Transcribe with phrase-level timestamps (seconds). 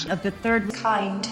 [0.00, 1.28] Welcome of the third kind.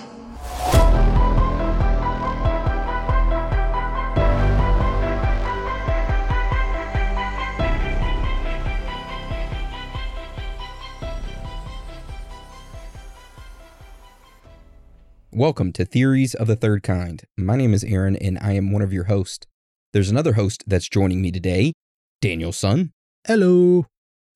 [15.30, 17.24] Welcome to Theories of the Third Kind.
[17.38, 19.46] My name is Aaron and I am one of your hosts.
[19.94, 21.72] There's another host that's joining me today,
[22.20, 22.92] Daniel Sun.
[23.26, 23.86] Hello.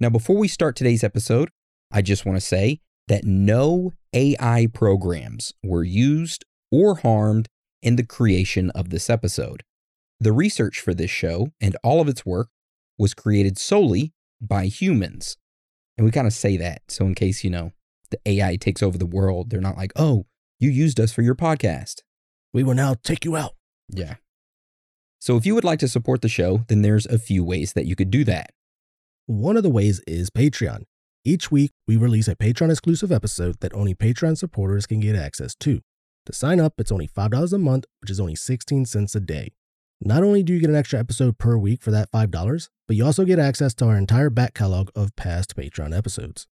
[0.01, 1.51] Now, before we start today's episode,
[1.91, 7.48] I just want to say that no AI programs were used or harmed
[7.83, 9.62] in the creation of this episode.
[10.20, 12.48] The research for this show and all of its work
[12.98, 15.37] was created solely by humans.
[15.97, 16.83] And we kind of say that.
[16.88, 17.73] So, in case, you know,
[18.11, 20.27] the AI takes over the world, they're not like, oh,
[20.59, 22.03] you used us for your podcast.
[22.53, 23.55] We will now take you out.
[23.89, 24.17] Yeah.
[25.19, 27.86] So, if you would like to support the show, then there's a few ways that
[27.86, 28.50] you could do that.
[29.27, 30.84] One of the ways is Patreon.
[31.25, 35.55] Each week, we release a Patreon exclusive episode that only Patreon supporters can get access
[35.61, 35.81] to.
[36.27, 39.53] To sign up, it's only $5 a month, which is only 16 cents a day.
[40.01, 43.05] Not only do you get an extra episode per week for that $5, but you
[43.05, 46.48] also get access to our entire back catalog of past Patreon episodes.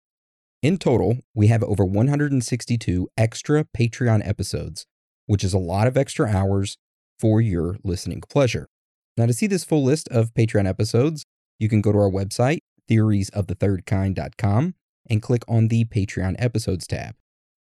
[0.62, 4.86] In total, we have over 162 extra Patreon episodes,
[5.26, 6.76] which is a lot of extra hours
[7.18, 8.68] for your listening pleasure.
[9.16, 11.24] Now, to see this full list of Patreon episodes,
[11.58, 12.60] you can go to our website,
[12.90, 14.74] theoriesofthethirdkind.com,
[15.08, 17.14] and click on the Patreon episodes tab.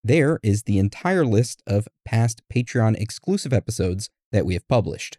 [0.04, 5.18] There is the entire list of past Patreon exclusive episodes that we have published.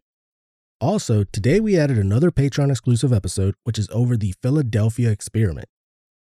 [0.80, 5.68] Also, today we added another Patreon exclusive episode, which is over the Philadelphia experiment.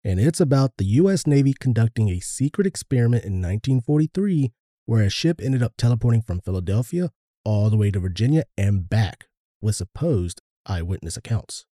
[0.03, 4.51] And it's about the US Navy conducting a secret experiment in 1943
[4.87, 7.11] where a ship ended up teleporting from Philadelphia
[7.45, 9.29] all the way to Virginia and back
[9.61, 11.67] with supposed eyewitness accounts.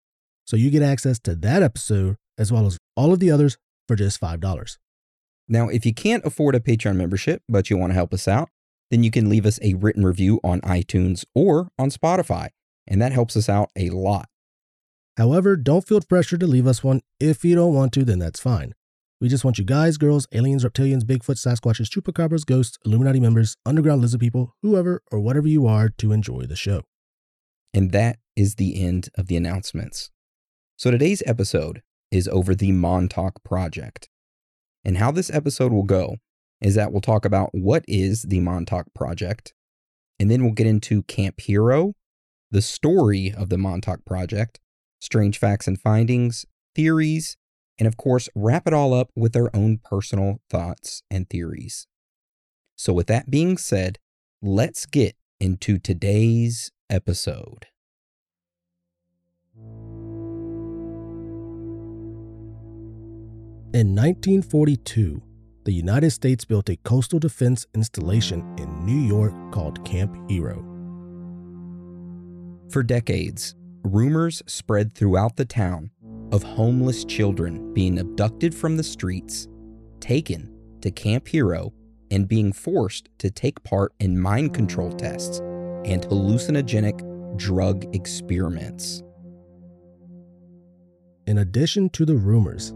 [0.46, 3.56] So you get access to that episode as well as all of the others
[3.88, 4.78] for just $5.
[5.48, 8.48] Now, if you can't afford a Patreon membership, but you want to help us out,
[8.90, 12.48] then you can leave us a written review on iTunes or on Spotify,
[12.86, 14.28] and that helps us out a lot.
[15.16, 17.00] However, don't feel pressure to leave us one.
[17.20, 18.74] If you don't want to, then that's fine.
[19.20, 24.02] We just want you guys, girls, aliens, reptilians, Bigfoot, Sasquatches, Chupacabras, ghosts, Illuminati members, underground
[24.02, 26.82] lizard people, whoever or whatever you are to enjoy the show.
[27.72, 30.10] And that is the end of the announcements.
[30.76, 34.08] So today's episode is over the Montauk Project.
[34.84, 36.16] And how this episode will go
[36.60, 39.54] is that we'll talk about what is the Montauk Project,
[40.18, 41.94] and then we'll get into Camp Hero,
[42.50, 44.58] the story of the Montauk Project,
[45.00, 47.36] strange facts and findings, theories,
[47.78, 51.86] and of course, wrap it all up with our own personal thoughts and theories.
[52.74, 53.98] So, with that being said,
[54.42, 57.66] let's get into today's episode.
[63.74, 65.20] In 1942,
[65.64, 70.64] the United States built a coastal defense installation in New York called Camp Hero.
[72.70, 75.90] For decades, rumors spread throughout the town
[76.30, 79.48] of homeless children being abducted from the streets,
[79.98, 81.72] taken to Camp Hero,
[82.12, 85.40] and being forced to take part in mind control tests
[85.84, 89.02] and hallucinogenic drug experiments.
[91.26, 92.72] In addition to the rumors,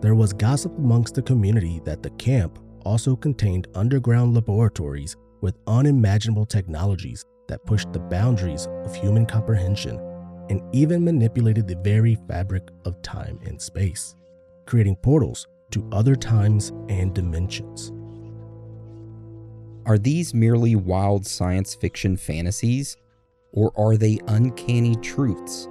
[0.00, 6.46] there was gossip amongst the community that the camp also contained underground laboratories with unimaginable
[6.46, 9.98] technologies that pushed the boundaries of human comprehension
[10.50, 14.14] and even manipulated the very fabric of time and space,
[14.66, 17.92] creating portals to other times and dimensions.
[19.84, 22.96] Are these merely wild science fiction fantasies,
[23.52, 25.68] or are they uncanny truths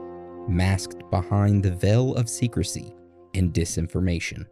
[0.48, 2.97] masked behind the veil of secrecy
[3.38, 4.46] and disinformation?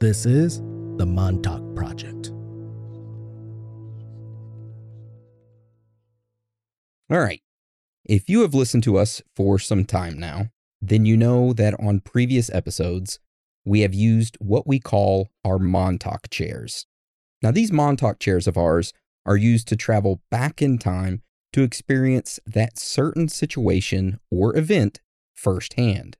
[0.00, 0.60] This is
[0.96, 2.30] the Montauk Project.
[7.10, 7.42] All right.
[8.04, 12.00] If you have listened to us for some time now, then you know that on
[12.00, 13.18] previous episodes,
[13.64, 16.86] we have used what we call our Montauk chairs.
[17.42, 18.92] Now, these Montauk chairs of ours
[19.24, 21.22] are used to travel back in time
[21.54, 25.00] to experience that certain situation or event
[25.34, 26.16] firsthand.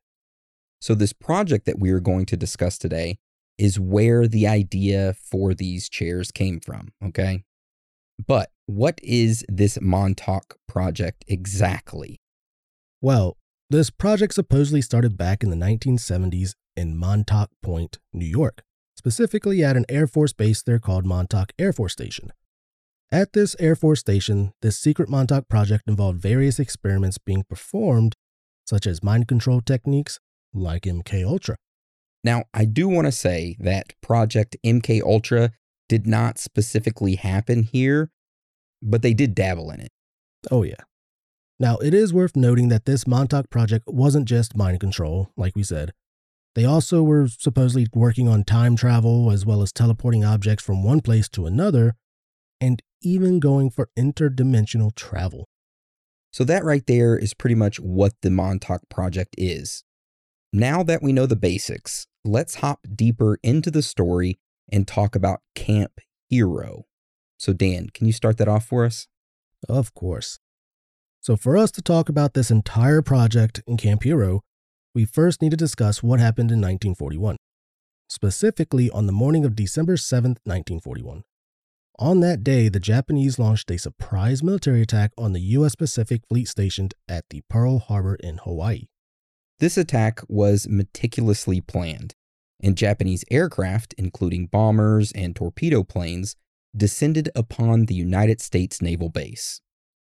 [0.84, 3.16] So, this project that we are going to discuss today
[3.56, 7.44] is where the idea for these chairs came from, okay?
[8.26, 12.20] But what is this Montauk project exactly?
[13.00, 13.38] Well,
[13.70, 18.62] this project supposedly started back in the 1970s in Montauk Point, New York,
[18.94, 22.30] specifically at an Air Force base there called Montauk Air Force Station.
[23.10, 28.16] At this Air Force station, this secret Montauk project involved various experiments being performed,
[28.66, 30.20] such as mind control techniques
[30.54, 31.56] like MK Ultra.
[32.22, 35.50] Now, I do want to say that Project MK Ultra
[35.88, 38.10] did not specifically happen here,
[38.82, 39.92] but they did dabble in it.
[40.50, 40.82] Oh, yeah.
[41.60, 45.62] Now, it is worth noting that this Montauk project wasn't just mind control, like we
[45.62, 45.92] said.
[46.54, 51.00] They also were supposedly working on time travel as well as teleporting objects from one
[51.00, 51.94] place to another,
[52.60, 55.46] and even going for interdimensional travel.
[56.32, 59.84] So, that right there is pretty much what the Montauk Project is.
[60.56, 64.38] Now that we know the basics, let's hop deeper into the story
[64.70, 65.98] and talk about Camp
[66.28, 66.84] Hero.
[67.36, 69.08] So, Dan, can you start that off for us?
[69.68, 70.38] Of course.
[71.20, 74.42] So, for us to talk about this entire project in Camp Hero,
[74.94, 77.36] we first need to discuss what happened in 1941,
[78.08, 81.24] specifically on the morning of December 7th, 1941.
[81.98, 85.74] On that day, the Japanese launched a surprise military attack on the U.S.
[85.74, 88.84] Pacific Fleet stationed at the Pearl Harbor in Hawaii.
[89.60, 92.14] This attack was meticulously planned,
[92.62, 96.36] and Japanese aircraft, including bombers and torpedo planes,
[96.76, 99.60] descended upon the United States naval base.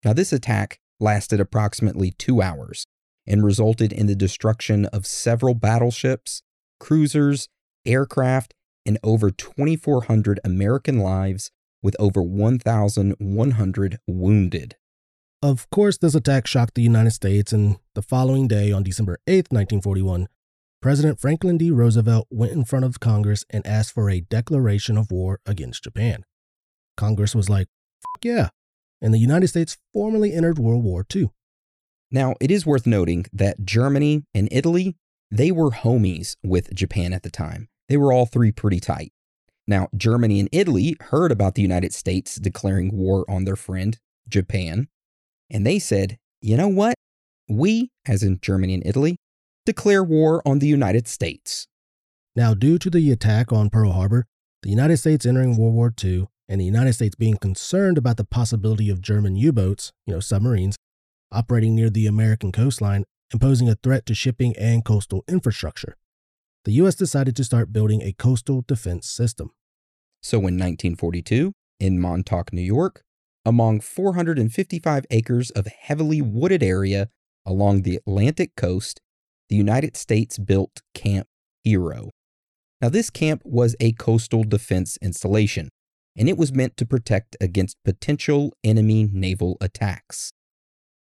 [0.05, 2.87] Now, this attack lasted approximately two hours
[3.27, 6.43] and resulted in the destruction of several battleships,
[6.79, 7.49] cruisers,
[7.85, 8.55] aircraft,
[8.87, 11.51] and over 2,400 American lives
[11.83, 14.77] with over 1,100 wounded.
[15.43, 19.51] Of course, this attack shocked the United States, and the following day, on December 8,
[19.51, 20.29] 1941,
[20.81, 21.73] President Franklin D.
[21.73, 26.25] Roosevelt went in front of Congress and asked for a declaration of war against Japan.
[26.97, 27.67] Congress was like,
[28.23, 28.51] yeah,
[29.01, 31.31] and the United States formally entered World War II.
[32.13, 34.97] Now, it is worth noting that Germany and Italy,
[35.29, 37.69] they were homies with Japan at the time.
[37.89, 39.13] They were all three pretty tight.
[39.67, 43.99] Now, Germany and Italy heard about the United States declaring war on their friend,
[44.29, 44.87] Japan,
[45.53, 46.95] and they said, you know what?
[47.49, 49.17] We, as in Germany and Italy,
[49.67, 51.67] declare war on the United States.
[52.35, 54.27] Now, due to the attack on Pearl Harbor,
[54.63, 58.25] the United States entering World War II, and the United States being concerned about the
[58.25, 60.77] possibility of German U boats, you know, submarines,
[61.31, 65.97] operating near the American coastline and posing a threat to shipping and coastal infrastructure
[66.65, 66.95] the U.S.
[66.95, 69.51] decided to start building a coastal defense system.
[70.23, 73.03] So in 1942, in Montauk, New York,
[73.45, 77.09] among 455 acres of heavily wooded area
[77.45, 79.01] along the Atlantic coast,
[79.49, 81.27] the United States built Camp
[81.65, 82.11] Hero.
[82.81, 85.69] Now, this camp was a coastal defense installation,
[86.17, 90.33] and it was meant to protect against potential enemy naval attacks.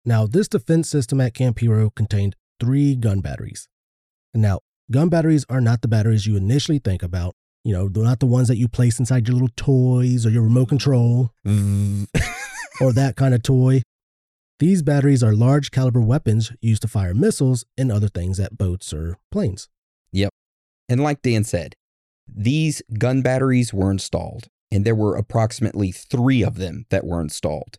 [0.03, 3.67] Now, this defense system at Camp Hero contained three gun batteries.
[4.33, 7.35] Now, gun batteries are not the batteries you initially think about.
[7.63, 10.44] You know, they're not the ones that you place inside your little toys or your
[10.44, 12.07] remote control mm.
[12.81, 13.81] or that kind of toy.
[14.59, 18.92] These batteries are large caliber weapons used to fire missiles and other things at boats
[18.94, 19.69] or planes.
[20.12, 20.31] Yep.
[20.89, 21.75] And like Dan said,
[22.27, 27.77] these gun batteries were installed, and there were approximately three of them that were installed.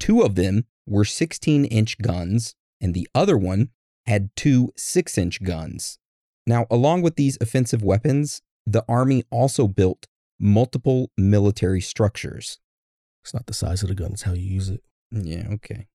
[0.00, 3.70] Two of them were 16 inch guns, and the other one
[4.06, 5.98] had two 6 inch guns.
[6.46, 10.06] Now, along with these offensive weapons, the Army also built
[10.38, 12.58] multiple military structures.
[13.24, 14.82] It's not the size of the gun, it's how you use it.
[15.10, 15.86] Yeah, okay.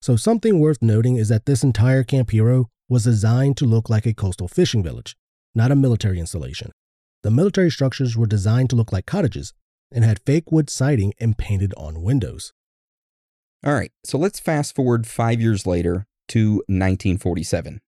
[0.00, 4.06] so, something worth noting is that this entire Camp Hero was designed to look like
[4.06, 5.16] a coastal fishing village,
[5.54, 6.72] not a military installation.
[7.22, 9.52] The military structures were designed to look like cottages
[9.92, 12.52] and had fake wood siding and painted on windows.
[13.64, 17.80] All right, so let's fast forward five years later to 1947.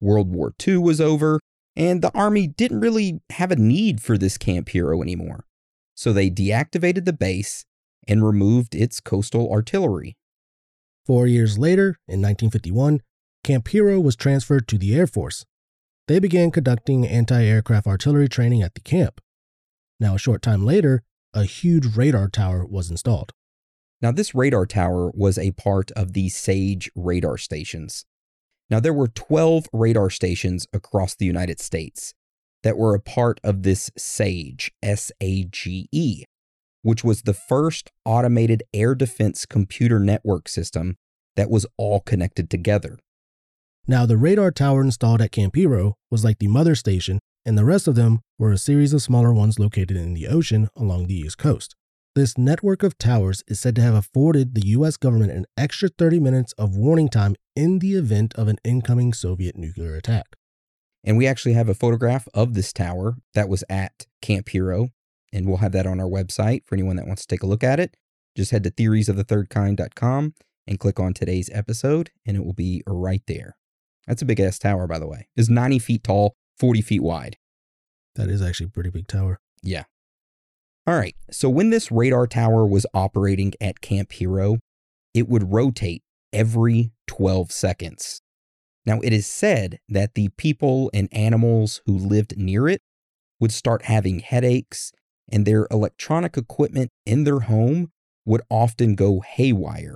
[0.00, 1.40] World War II was over,
[1.78, 5.44] and the Army didn't really have a need for this Camp Hero anymore.
[5.94, 7.64] So they deactivated the base
[8.08, 10.16] and removed its coastal artillery.
[11.06, 13.00] Four years later, in 1951,
[13.44, 15.46] Camp Hero was transferred to the Air Force.
[16.08, 19.20] They began conducting anti aircraft artillery training at the camp.
[20.00, 23.32] Now, a short time later, a huge radar tower was installed.
[24.02, 28.04] Now, this radar tower was a part of the SAGE radar stations.
[28.70, 32.12] Now, there were 12 radar stations across the United States
[32.62, 36.24] that were a part of this SAGE, S A G E,
[36.82, 40.96] which was the first automated air defense computer network system
[41.36, 42.98] that was all connected together.
[43.86, 47.64] Now, the radar tower installed at Camp Hero was like the mother station, and the
[47.64, 51.18] rest of them were a series of smaller ones located in the ocean along the
[51.18, 51.74] East Coast.
[52.14, 56.20] This network of towers is said to have afforded the US government an extra 30
[56.20, 60.36] minutes of warning time in the event of an incoming Soviet nuclear attack.
[61.02, 64.90] And we actually have a photograph of this tower that was at Camp Hero,
[65.32, 67.64] and we'll have that on our website for anyone that wants to take a look
[67.64, 67.96] at it.
[68.36, 70.34] Just head to theoriesofthethirdkind.com
[70.68, 73.56] and click on today's episode, and it will be right there.
[74.06, 75.26] That's a big ass tower, by the way.
[75.34, 77.38] It's 90 feet tall, 40 feet wide.
[78.14, 79.40] That is actually a pretty big tower.
[79.62, 79.84] Yeah.
[80.86, 81.16] All right.
[81.32, 84.58] So when this radar tower was operating at Camp Hero,
[85.12, 88.20] it would rotate every 12 seconds.
[88.86, 92.80] Now, it is said that the people and animals who lived near it
[93.40, 94.92] would start having headaches,
[95.30, 97.90] and their electronic equipment in their home
[98.24, 99.94] would often go haywire.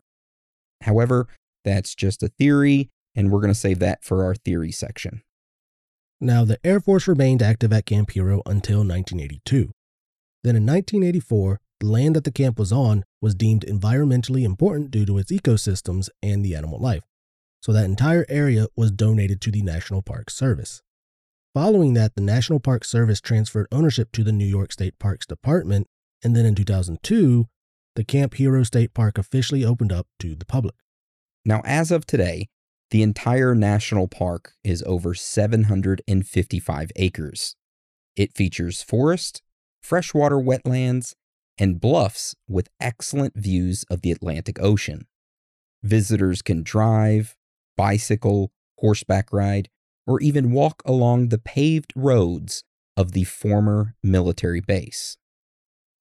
[0.83, 1.27] However,
[1.65, 5.23] that's just a theory, and we're going to save that for our theory section.
[6.21, 9.73] Now, the Air Force remained active at Camp Hero until 1982.
[10.45, 15.05] Then in 1984, the land that the camp was on was deemed environmentally important due
[15.05, 17.03] to its ecosystems and the animal life.
[17.61, 20.81] So that entire area was donated to the National Park Service.
[21.55, 25.89] Following that, the National Park Service transferred ownership to the New York State Parks Department,
[26.23, 27.47] and then in 2002,
[27.97, 30.77] the Camp Hero State Park officially opened up to the public.
[31.45, 32.49] Now, as of today,
[32.91, 37.57] the entire national park is over 755 acres.
[38.15, 39.43] It features forest,
[39.83, 41.15] freshwater wetlands,
[41.59, 45.07] and bluffs with excellent views of the Atlantic Ocean.
[45.83, 47.37] Visitors can drive,
[47.77, 49.69] bicycle, horseback ride,
[50.07, 52.65] or even walk along the paved roads
[52.97, 55.17] of the former military base.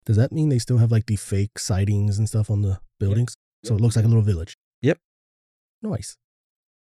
[0.07, 3.37] Does that mean they still have like the fake sightings and stuff on the buildings?
[3.65, 4.57] So it looks like a little village.
[4.83, 4.99] Yep.
[5.83, 6.17] Nice.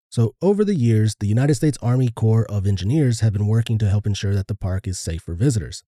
[0.09, 3.89] So, over the years, the United States Army Corps of Engineers have been working to
[3.89, 5.83] help ensure that the park is safe for visitors.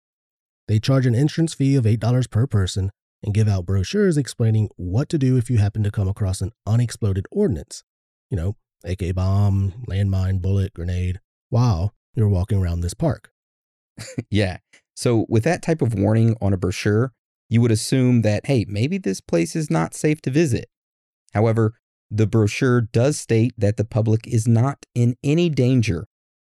[0.67, 2.91] They charge an entrance fee of $8 per person
[3.23, 6.51] and give out brochures explaining what to do if you happen to come across an
[6.65, 7.83] unexploded ordnance.
[8.29, 11.19] You know, AK bomb, landmine, bullet, grenade,
[11.49, 13.31] while you're walking around this park.
[14.29, 14.57] yeah.
[14.95, 17.11] So, with that type of warning on a brochure,
[17.49, 20.69] you would assume that, hey, maybe this place is not safe to visit.
[21.33, 21.73] However,
[22.09, 26.07] the brochure does state that the public is not in any danger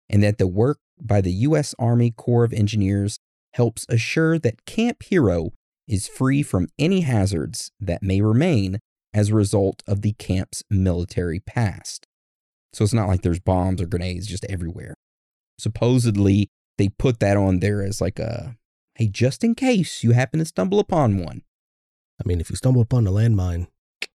[0.09, 1.75] and that the work by the U.S.
[1.77, 3.19] Army Corps of Engineers
[3.57, 5.51] helps assure that Camp Hero
[5.87, 8.79] is free from any hazards that may remain
[9.13, 12.05] as a result of the camp's military past.
[12.71, 14.93] So it's not like there's bombs or grenades just everywhere.
[15.57, 18.55] Supposedly, they put that on there as like a
[18.95, 21.41] hey, just in case you happen to stumble upon one.
[22.19, 23.67] I mean, if you stumble upon a landmine,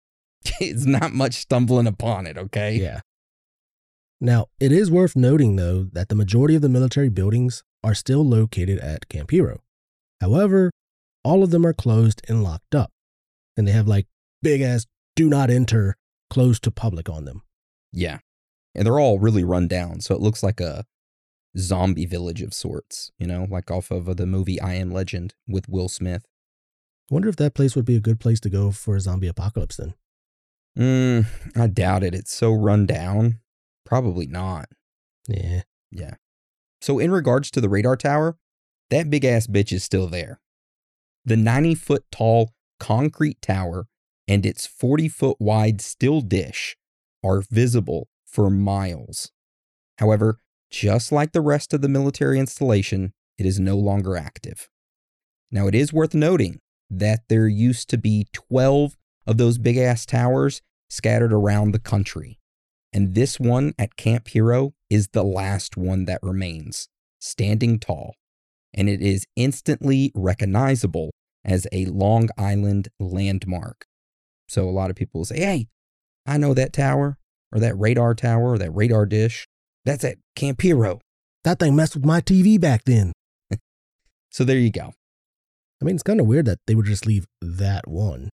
[0.61, 2.77] it's not much stumbling upon it, okay?
[2.77, 3.01] Yeah.
[4.21, 8.25] Now, it is worth noting, though, that the majority of the military buildings are still
[8.25, 9.63] located at Camp Hero.
[10.21, 10.71] However,
[11.25, 12.91] all of them are closed and locked up,
[13.57, 14.07] and they have like
[14.43, 14.87] big ass
[15.17, 15.97] do not enter
[16.29, 17.43] closed to public on them.
[17.93, 18.19] Yeah.
[18.75, 20.85] And they're all really run down, so it looks like a
[21.59, 25.69] zombie village of sorts, you know, like off of the movie I Am Legend with
[25.69, 26.25] Will Smith.
[27.11, 29.27] I wonder if that place would be a good place to go for a zombie
[29.27, 29.95] apocalypse then.
[30.79, 32.15] Mm, I doubt it.
[32.15, 33.41] It's so run down.
[33.91, 34.69] Probably not.
[35.29, 35.63] Yeah.
[35.91, 36.15] Yeah.
[36.81, 38.39] So, in regards to the radar tower,
[38.89, 40.41] that big ass bitch is still there.
[41.25, 43.87] The 90 foot tall concrete tower
[44.27, 46.77] and its 40 foot wide steel dish
[47.23, 49.33] are visible for miles.
[49.99, 50.39] However,
[50.71, 54.69] just like the rest of the military installation, it is no longer active.
[55.51, 60.07] Now, it is worth noting that there used to be 12 of those big ass
[60.07, 62.40] towers scattered around the country.
[62.93, 66.89] And this one at Camp Hero is the last one that remains,
[67.21, 68.15] standing tall.
[68.75, 71.11] And it is instantly recognizable
[71.45, 73.87] as a Long Island landmark.
[74.49, 75.69] So a lot of people will say, hey,
[76.27, 77.19] I know that tower
[77.53, 79.47] or that radar tower or that radar dish.
[79.85, 81.01] That's at Camp Hero.
[81.45, 83.13] That thing messed with my TV back then.
[84.31, 84.93] so there you go.
[85.81, 88.29] I mean, it's kind of weird that they would just leave that one.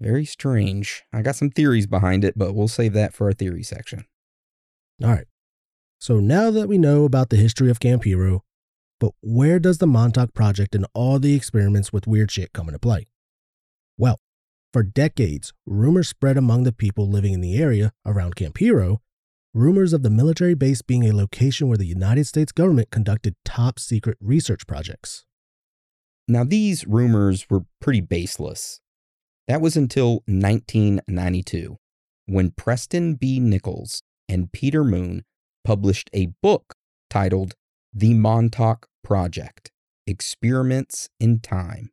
[0.00, 1.02] Very strange.
[1.12, 4.06] I got some theories behind it, but we'll save that for our theory section.
[5.02, 5.26] All right.
[5.98, 8.42] So now that we know about the history of Camp Hero,
[8.98, 12.78] but where does the Montauk Project and all the experiments with weird shit come into
[12.78, 13.08] play?
[13.98, 14.18] Well,
[14.72, 19.02] for decades, rumors spread among the people living in the area around Camp Hero,
[19.52, 23.78] rumors of the military base being a location where the United States government conducted top
[23.78, 25.26] secret research projects.
[26.28, 28.80] Now, these rumors were pretty baseless.
[29.50, 31.76] That was until 1992,
[32.26, 33.40] when Preston B.
[33.40, 35.24] Nichols and Peter Moon
[35.64, 36.76] published a book
[37.08, 37.54] titled
[37.92, 39.72] The Montauk Project
[40.06, 41.90] Experiments in Time.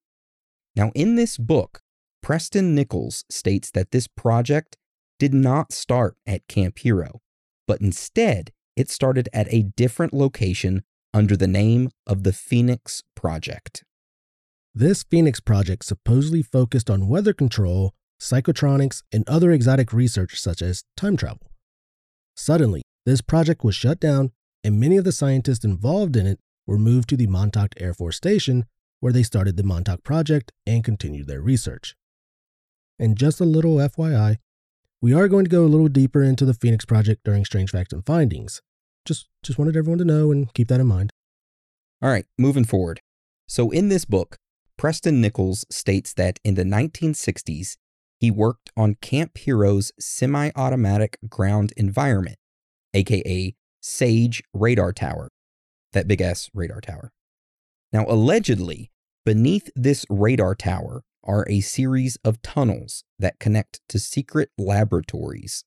[0.76, 1.82] Now, in this book,
[2.22, 4.78] Preston Nichols states that this project
[5.18, 7.22] did not start at Camp Hero,
[7.66, 13.84] but instead it started at a different location under the name of the Phoenix Project.
[14.80, 20.84] This Phoenix project supposedly focused on weather control, psychotronics, and other exotic research such as
[20.96, 21.52] time travel.
[22.36, 26.78] Suddenly, this project was shut down and many of the scientists involved in it were
[26.78, 28.66] moved to the Montauk Air Force Station,
[29.00, 31.96] where they started the Montauk Project and continued their research.
[33.00, 34.38] And just a little FYI,
[35.02, 37.94] we are going to go a little deeper into the Phoenix Project during Strange Facts
[37.94, 38.62] and Findings.
[39.06, 41.10] Just, just wanted everyone to know and keep that in mind.
[42.00, 43.00] All right, moving forward.
[43.48, 44.38] So, in this book,
[44.78, 47.78] Preston Nichols states that in the 1960s,
[48.20, 52.38] he worked on Camp Hero's semi automatic ground environment,
[52.94, 55.30] aka SAGE radar tower,
[55.94, 57.12] that big ass radar tower.
[57.92, 58.92] Now, allegedly,
[59.26, 65.64] beneath this radar tower are a series of tunnels that connect to secret laboratories.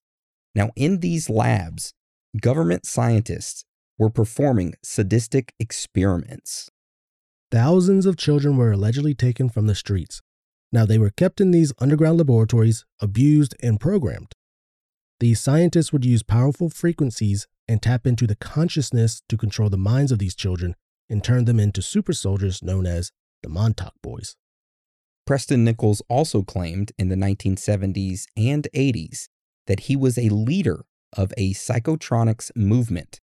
[0.54, 1.92] Now, in these labs,
[2.40, 3.64] government scientists
[3.98, 6.70] were performing sadistic experiments.
[7.50, 10.20] Thousands of children were allegedly taken from the streets.
[10.72, 14.32] Now, they were kept in these underground laboratories, abused, and programmed.
[15.18, 20.12] These scientists would use powerful frequencies and tap into the consciousness to control the minds
[20.12, 20.76] of these children
[21.08, 23.10] and turn them into super soldiers known as
[23.42, 24.36] the Montauk Boys.
[25.26, 29.28] Preston Nichols also claimed in the 1970s and 80s
[29.66, 30.84] that he was a leader
[31.16, 33.20] of a psychotronics movement.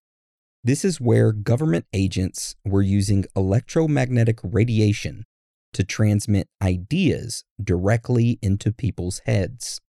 [0.68, 5.24] This is where government agents were using electromagnetic radiation
[5.72, 9.80] to transmit ideas directly into people's heads.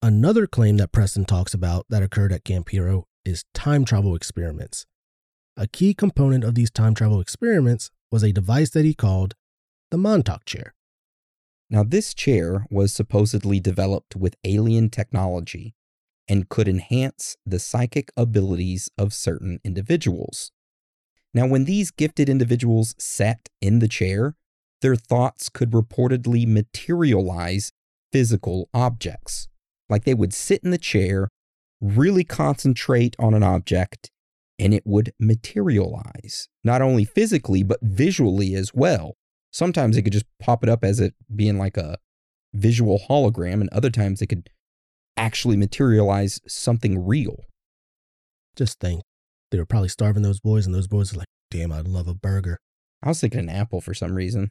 [0.00, 4.86] Another claim that Preston talks about that occurred at Camp Hero is time travel experiments.
[5.58, 9.34] A key component of these time travel experiments was a device that he called
[9.90, 10.72] the Montauk chair.
[11.68, 15.74] Now, this chair was supposedly developed with alien technology
[16.28, 20.52] and could enhance the psychic abilities of certain individuals.
[21.32, 24.34] Now, when these gifted individuals sat in the chair,
[24.80, 27.72] their thoughts could reportedly materialize
[28.12, 29.48] physical objects.
[29.88, 31.28] Like they would sit in the chair,
[31.80, 34.10] really concentrate on an object,
[34.58, 39.16] and it would materialize, not only physically, but visually as well.
[39.50, 41.98] Sometimes it could just pop it up as it being like a
[42.54, 44.48] visual hologram, and other times it could
[45.16, 47.44] actually materialize something real.
[48.56, 49.02] Just think,
[49.50, 52.14] they were probably starving those boys, and those boys are like, damn, I'd love a
[52.14, 52.58] burger.
[53.02, 54.50] I was thinking an apple for some reason.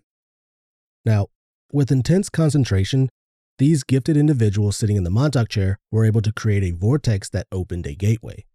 [1.06, 1.28] Now,
[1.71, 3.10] with intense concentration,
[3.58, 7.47] these gifted individuals sitting in the Montauk chair were able to create a vortex that
[7.51, 8.45] opened a gateway.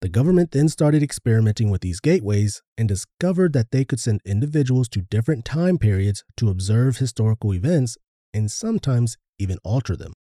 [0.00, 4.88] The government then started experimenting with these gateways and discovered that they could send individuals
[4.90, 7.98] to different time periods to observe historical events
[8.32, 10.12] and sometimes even alter them.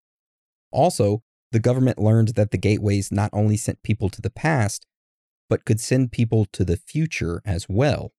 [0.71, 4.85] Also, the government learned that the gateways not only sent people to the past,
[5.49, 8.13] but could send people to the future as well.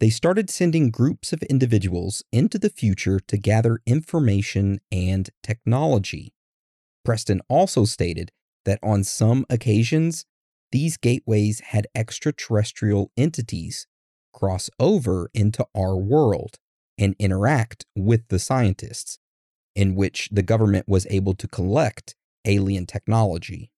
[0.00, 6.34] They started sending groups of individuals into the future to gather information and technology.
[7.04, 8.32] Preston also stated
[8.64, 10.26] that on some occasions,
[10.72, 13.86] these gateways had extraterrestrial entities
[14.32, 16.58] cross over into our world
[16.98, 19.18] and interact with the scientists,
[19.74, 23.70] in which the government was able to collect alien technology.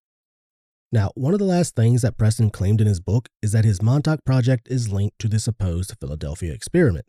[0.91, 3.81] Now, one of the last things that Preston claimed in his book is that his
[3.81, 7.05] Montauk project is linked to the supposed Philadelphia experiment.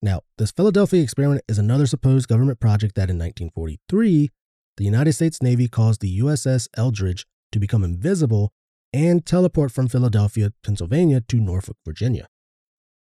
[0.00, 4.30] Now, this Philadelphia experiment is another supposed government project that in 1943,
[4.76, 8.52] the United States Navy caused the USS Eldridge to become invisible
[8.92, 12.28] and teleport from Philadelphia, Pennsylvania to Norfolk, Virginia.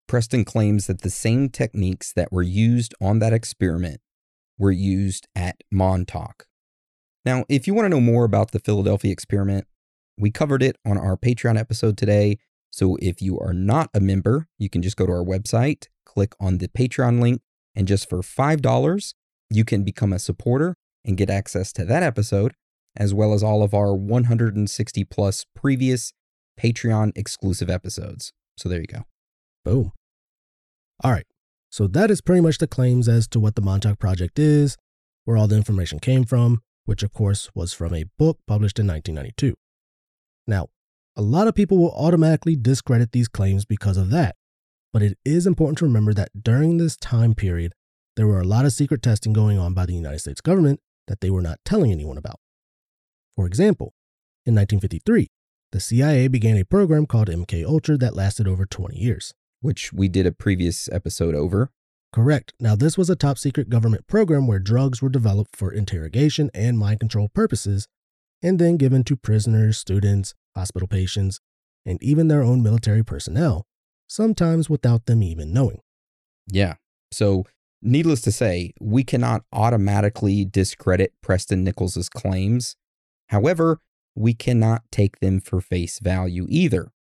[0.08, 4.02] Preston claims that the same techniques that were used on that experiment
[4.62, 6.46] were used at Montauk.
[7.26, 9.66] Now, if you want to know more about the Philadelphia experiment,
[10.18, 12.38] we covered it on our Patreon episode today.
[12.70, 16.36] So if you are not a member, you can just go to our website, click
[16.40, 17.42] on the Patreon link,
[17.76, 19.14] and just for $5,
[19.50, 22.54] you can become a supporter and get access to that episode
[22.96, 26.14] as well as all of our 160 plus previous
[26.60, 28.32] Patreon exclusive episodes.
[28.58, 29.06] So there you go.
[29.66, 29.92] Boom.
[31.04, 31.26] All right.
[31.72, 34.76] So that is pretty much the claims as to what the Montauk Project is,
[35.24, 38.88] where all the information came from, which of course was from a book published in
[38.88, 39.56] 1992.
[40.46, 40.68] Now,
[41.16, 44.36] a lot of people will automatically discredit these claims because of that,
[44.92, 47.72] but it is important to remember that during this time period,
[48.18, 51.22] there were a lot of secret testing going on by the United States government that
[51.22, 52.40] they were not telling anyone about.
[53.38, 53.94] For example,
[54.46, 55.28] in 1953,
[55.72, 59.34] the CIA began a program called MK Ultra that lasted over 20 years.
[59.62, 61.72] Which we did a previous episode over.
[62.12, 62.54] Correct.
[62.60, 66.78] Now, this was a top secret government program where drugs were developed for interrogation and
[66.78, 67.88] mind control purposes,
[68.44, 71.40] and then given to prisoners, students, hospital patients,
[71.86, 73.66] and even their own military personnel,
[74.08, 75.80] sometimes without them even knowing.
[76.48, 76.76] Yeah.
[77.12, 77.46] So,
[77.82, 82.76] needless to say, we cannot automatically discredit Preston Nichols' claims
[83.32, 83.80] However,
[84.14, 86.92] we cannot take them for face value either.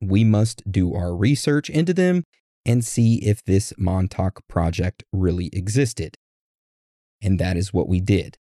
[0.00, 2.24] We must do our research into them
[2.64, 6.16] and see if this Montauk project really existed.
[7.22, 8.36] And that is what we did.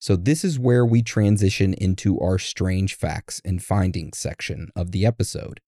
[0.00, 5.04] So, this is where we transition into our strange facts and findings section of the
[5.04, 5.60] episode,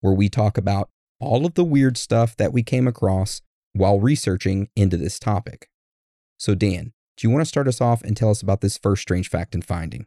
[0.00, 3.40] where we talk about all of the weird stuff that we came across
[3.72, 5.68] while researching into this topic.
[6.36, 9.02] So, Dan, do you want to start us off and tell us about this first
[9.02, 10.06] strange fact and finding?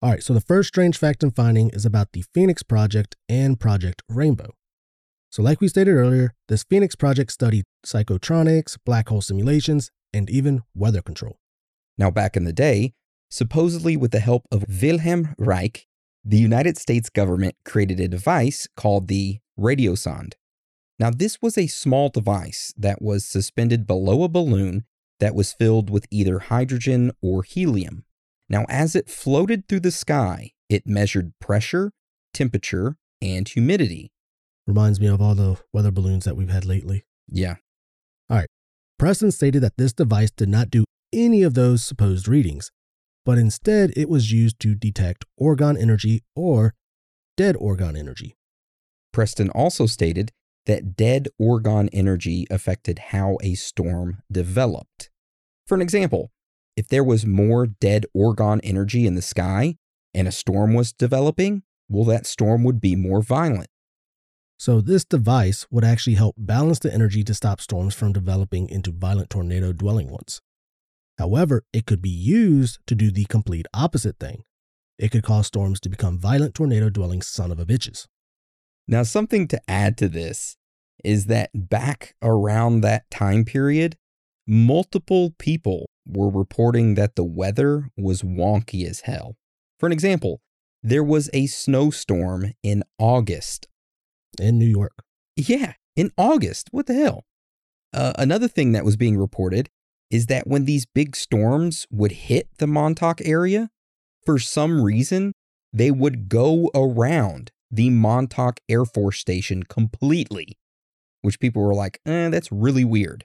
[0.00, 3.58] All right, so the first strange fact and finding is about the Phoenix Project and
[3.58, 4.54] Project Rainbow.
[5.28, 10.62] So, like we stated earlier, this Phoenix Project studied psychotronics, black hole simulations, and even
[10.72, 11.40] weather control.
[11.98, 12.92] Now, back in the day,
[13.28, 15.88] supposedly with the help of Wilhelm Reich,
[16.24, 20.34] the United States government created a device called the radiosonde.
[21.00, 24.84] Now, this was a small device that was suspended below a balloon
[25.18, 28.04] that was filled with either hydrogen or helium.
[28.48, 31.92] Now, as it floated through the sky, it measured pressure,
[32.32, 34.10] temperature, and humidity.
[34.66, 37.04] Reminds me of all the weather balloons that we've had lately.
[37.30, 37.56] Yeah.
[38.30, 38.48] All right.
[38.98, 42.70] Preston stated that this device did not do any of those supposed readings,
[43.24, 46.74] but instead it was used to detect orgone energy or
[47.36, 48.36] dead orgone energy.
[49.12, 50.32] Preston also stated
[50.66, 55.10] that dead orgone energy affected how a storm developed.
[55.66, 56.30] For an example,
[56.78, 59.74] if there was more dead orgone energy in the sky
[60.14, 63.66] and a storm was developing, well, that storm would be more violent.
[64.60, 68.92] So, this device would actually help balance the energy to stop storms from developing into
[68.92, 70.40] violent tornado dwelling ones.
[71.18, 74.44] However, it could be used to do the complete opposite thing.
[75.00, 78.06] It could cause storms to become violent tornado dwelling son of a bitches.
[78.86, 80.56] Now, something to add to this
[81.02, 83.96] is that back around that time period,
[84.46, 89.36] multiple people were reporting that the weather was wonky as hell.
[89.78, 90.40] For an example,
[90.82, 93.68] there was a snowstorm in August
[94.40, 95.02] In New York.
[95.36, 96.68] Yeah, in August.
[96.70, 97.24] What the hell?
[97.92, 99.70] Uh, another thing that was being reported
[100.10, 103.70] is that when these big storms would hit the Montauk area,
[104.24, 105.32] for some reason,
[105.72, 110.58] they would go around the Montauk Air Force Station completely,
[111.22, 113.24] which people were like, eh, that's really weird.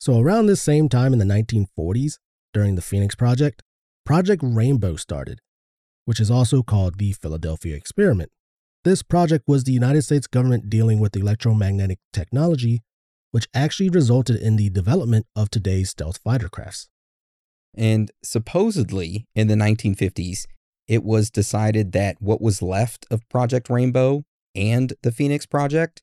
[0.00, 2.14] So, around this same time in the 1940s,
[2.54, 3.62] during the Phoenix Project,
[4.06, 5.40] Project Rainbow started,
[6.06, 8.30] which is also called the Philadelphia Experiment.
[8.82, 12.80] This project was the United States government dealing with electromagnetic technology,
[13.30, 16.88] which actually resulted in the development of today's stealth fighter crafts.
[17.76, 20.46] And supposedly in the 1950s,
[20.88, 26.02] it was decided that what was left of Project Rainbow and the Phoenix Project,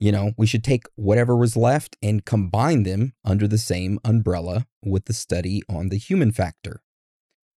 [0.00, 4.66] you know, we should take whatever was left and combine them under the same umbrella
[4.82, 6.82] with the study on the human factor,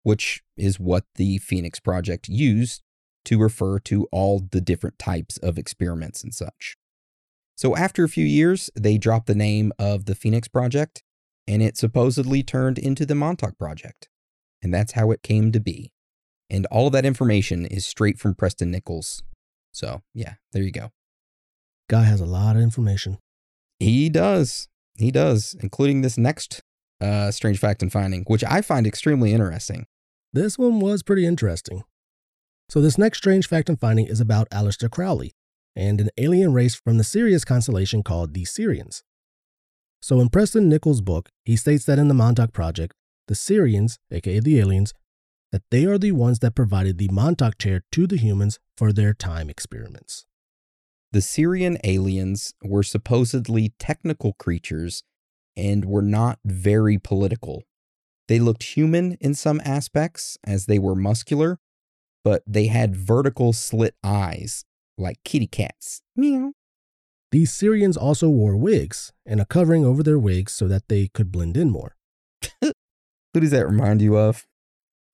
[0.02, 2.82] which is what the Phoenix Project used
[3.26, 6.76] to refer to all the different types of experiments and such.
[7.56, 11.02] So after a few years, they dropped the name of the Phoenix Project
[11.46, 14.08] and it supposedly turned into the Montauk Project.
[14.62, 15.92] And that's how it came to be.
[16.48, 19.22] And all of that information is straight from Preston Nichols.
[19.72, 20.90] So, yeah, there you go.
[21.90, 23.18] Guy has a lot of information.
[23.80, 24.68] He does.
[24.96, 26.62] He does, including this next
[27.00, 29.86] uh, strange fact and finding, which I find extremely interesting.
[30.32, 31.82] This one was pretty interesting.
[32.68, 35.32] So, this next strange fact and finding is about Aleister Crowley
[35.74, 39.02] and an alien race from the Sirius constellation called the Sirians.
[40.00, 42.94] So, in Preston Nichols' book, he states that in the Montauk Project,
[43.26, 44.94] the Sirians, aka the aliens,
[45.50, 49.12] that they are the ones that provided the Montauk chair to the humans for their
[49.12, 50.24] time experiments.
[51.12, 55.02] The Sirian aliens were supposedly technical creatures
[55.56, 57.64] and were not very political.
[58.28, 61.58] They looked human in some aspects, as they were muscular,
[62.22, 64.64] but they had vertical slit eyes,
[64.96, 66.02] like kitty cats.
[66.14, 66.52] Meow.
[67.32, 71.32] These Sirians also wore wigs and a covering over their wigs so that they could
[71.32, 71.96] blend in more.
[72.62, 74.46] Who does that remind you of?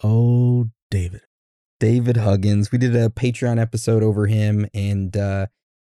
[0.03, 1.23] Oh, David.
[1.81, 2.73] David Huggins.
[2.73, 5.47] We did a Patreon episode over him, and uh,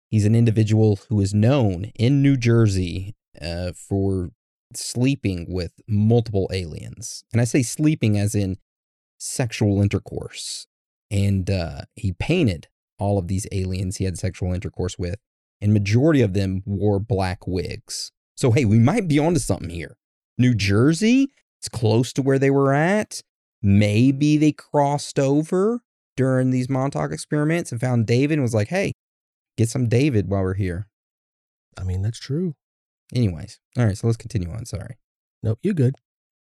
[0.09, 4.31] he's an individual who is known in New Jersey uh, for
[4.73, 7.23] sleeping with multiple aliens.
[7.31, 8.57] And I say sleeping as in
[9.17, 10.67] sexual intercourse.
[11.09, 12.67] And uh, he painted
[12.99, 15.15] all of these aliens he had sexual intercourse with,
[15.61, 18.11] and majority of them wore black wigs.
[18.35, 19.97] So hey, we might be onto something here.
[20.37, 23.21] New Jersey, it's close to where they were at.
[23.61, 25.81] Maybe they crossed over
[26.15, 28.93] during these Montauk experiments and found David and was like, hey,
[29.57, 30.87] get some David while we're here.
[31.77, 32.55] I mean, that's true.
[33.13, 34.65] Anyways, all right, so let's continue on.
[34.65, 34.97] Sorry.
[35.43, 35.95] Nope, you're good.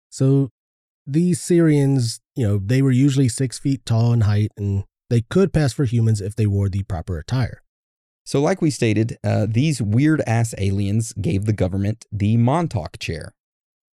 [0.10, 0.50] So
[1.06, 5.54] these Sirians, you know, they were usually six feet tall in height and they could
[5.54, 7.62] pass for humans if they wore the proper attire.
[8.26, 13.34] So, like we stated, uh, these weird ass aliens gave the government the Montauk chair.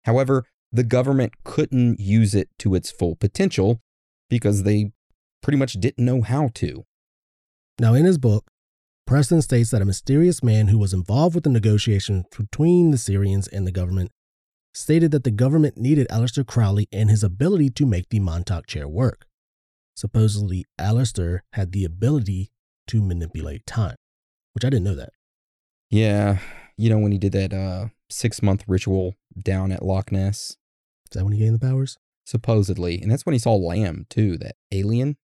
[0.05, 3.81] However, the government couldn't use it to its full potential
[4.29, 4.93] because they
[5.43, 6.85] pretty much didn't know how to.
[7.79, 8.45] Now, in his book,
[9.07, 13.49] Preston states that a mysterious man who was involved with the negotiations between the Sirians
[13.53, 14.11] and the government
[14.75, 18.89] stated that the government needed Aleister Crowley and his ability to make the Montauk chair
[18.89, 19.27] work.
[19.95, 22.51] Supposedly, Aleister had the ability
[22.89, 23.95] to manipulate time,
[24.55, 25.11] which I didn't know that.
[25.89, 26.39] Yeah,
[26.77, 31.13] you know, when he did that uh, six month ritual down at Loch Ness, Is
[31.13, 31.97] that when he gained the powers?
[32.25, 33.01] supposedly.
[33.01, 35.17] And that's when he saw Lam, too, that alien.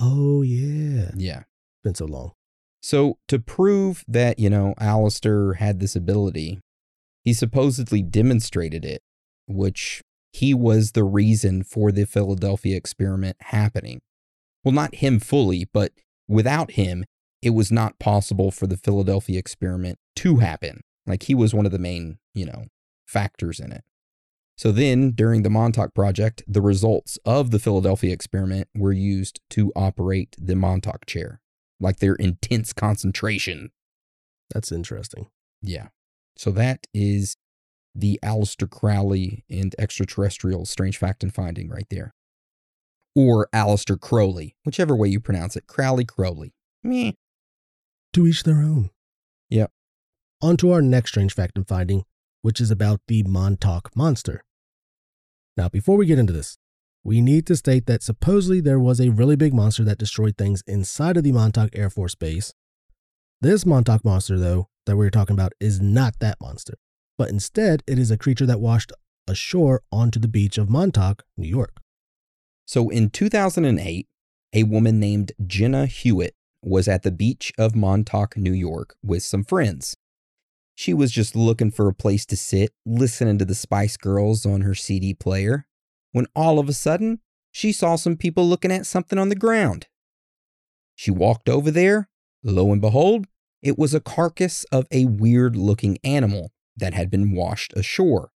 [0.00, 1.10] Oh, yeah.
[1.14, 1.42] Yeah.
[1.84, 2.32] Been so long.
[2.80, 6.60] So, to prove that, you know, Aleister had this ability,
[7.24, 9.02] he supposedly demonstrated it,
[9.46, 14.00] which he was the reason for the Philadelphia experiment happening.
[14.62, 15.92] Well, not him fully, but
[16.28, 17.04] without him,
[17.42, 20.82] it was not possible for the Philadelphia experiment to happen.
[21.06, 22.66] Like he was one of the main, you know,
[23.06, 23.84] factors in it.
[24.56, 29.72] So then, during the Montauk Project, the results of the Philadelphia experiment were used to
[29.76, 31.40] operate the Montauk chair,
[31.80, 33.70] like their intense concentration.
[34.52, 35.28] That's interesting.
[35.62, 35.88] Yeah.
[36.36, 37.36] So that is
[37.94, 42.14] the Aleister Crowley and extraterrestrial strange fact and finding right there.
[43.14, 45.66] Or Aleister Crowley, whichever way you pronounce it.
[45.66, 46.54] Crowley Crowley.
[46.82, 47.12] Meh.
[48.12, 48.90] To each their own.
[49.50, 49.72] Yep.
[50.40, 52.04] On to our next strange fact and finding,
[52.42, 54.44] which is about the Montauk Monster.
[55.56, 56.56] Now, before we get into this,
[57.04, 60.62] we need to state that supposedly there was a really big monster that destroyed things
[60.66, 62.52] inside of the Montauk Air Force Base.
[63.40, 66.74] This Montauk monster, though, that we're talking about is not that monster,
[67.16, 68.92] but instead it is a creature that washed
[69.28, 71.76] ashore onto the beach of Montauk, New York.
[72.66, 74.06] So in 2008,
[74.52, 79.44] a woman named Jenna Hewitt was at the beach of Montauk, New York with some
[79.44, 79.96] friends.
[80.74, 84.62] She was just looking for a place to sit, listening to the Spice Girls on
[84.62, 85.66] her CD player,
[86.12, 89.86] when all of a sudden she saw some people looking at something on the ground.
[90.94, 92.08] She walked over there.
[92.42, 93.26] Lo and behold,
[93.62, 98.30] it was a carcass of a weird looking animal that had been washed ashore.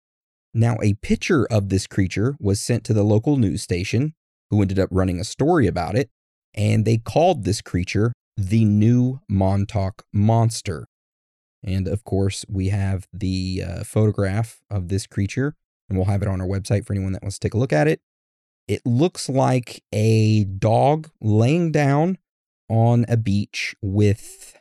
[0.53, 4.13] Now, a picture of this creature was sent to the local news station,
[4.49, 6.09] who ended up running a story about it,
[6.53, 10.87] and they called this creature the new Montauk Monster.
[11.63, 15.55] And of course, we have the uh, photograph of this creature,
[15.91, 17.73] and we'll have it on our website for anyone that wants to take a look
[17.73, 17.99] at it.
[18.65, 22.17] It looks like a dog laying down
[22.69, 24.57] on a beach with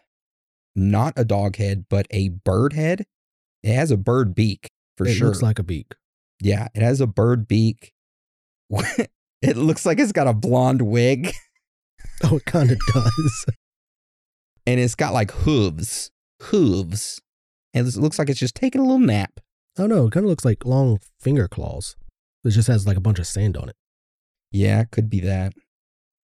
[0.74, 3.06] not a dog head, but a bird head.
[3.62, 5.28] It has a bird beak for it sure.
[5.28, 5.94] It looks like a beak.
[6.40, 7.92] yeah, it has a bird beak.
[9.40, 11.32] it looks like it's got a blonde wig
[12.24, 13.46] Oh, it kind of does.
[14.66, 16.10] and it's got like hooves.
[16.42, 17.20] Hooves.
[17.72, 19.38] And it looks like it's just taking a little nap.
[19.78, 21.96] Oh no, it kind of looks like long finger claws.
[22.44, 23.76] It just has like a bunch of sand on it.
[24.50, 25.52] Yeah, it could be that.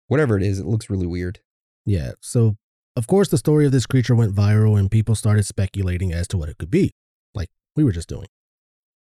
[0.08, 1.40] Whatever it is, it looks really weird.
[1.86, 2.56] Yeah, so
[2.96, 6.38] of course the story of this creature went viral and people started speculating as to
[6.38, 6.92] what it could be,
[7.34, 8.28] like we were just doing.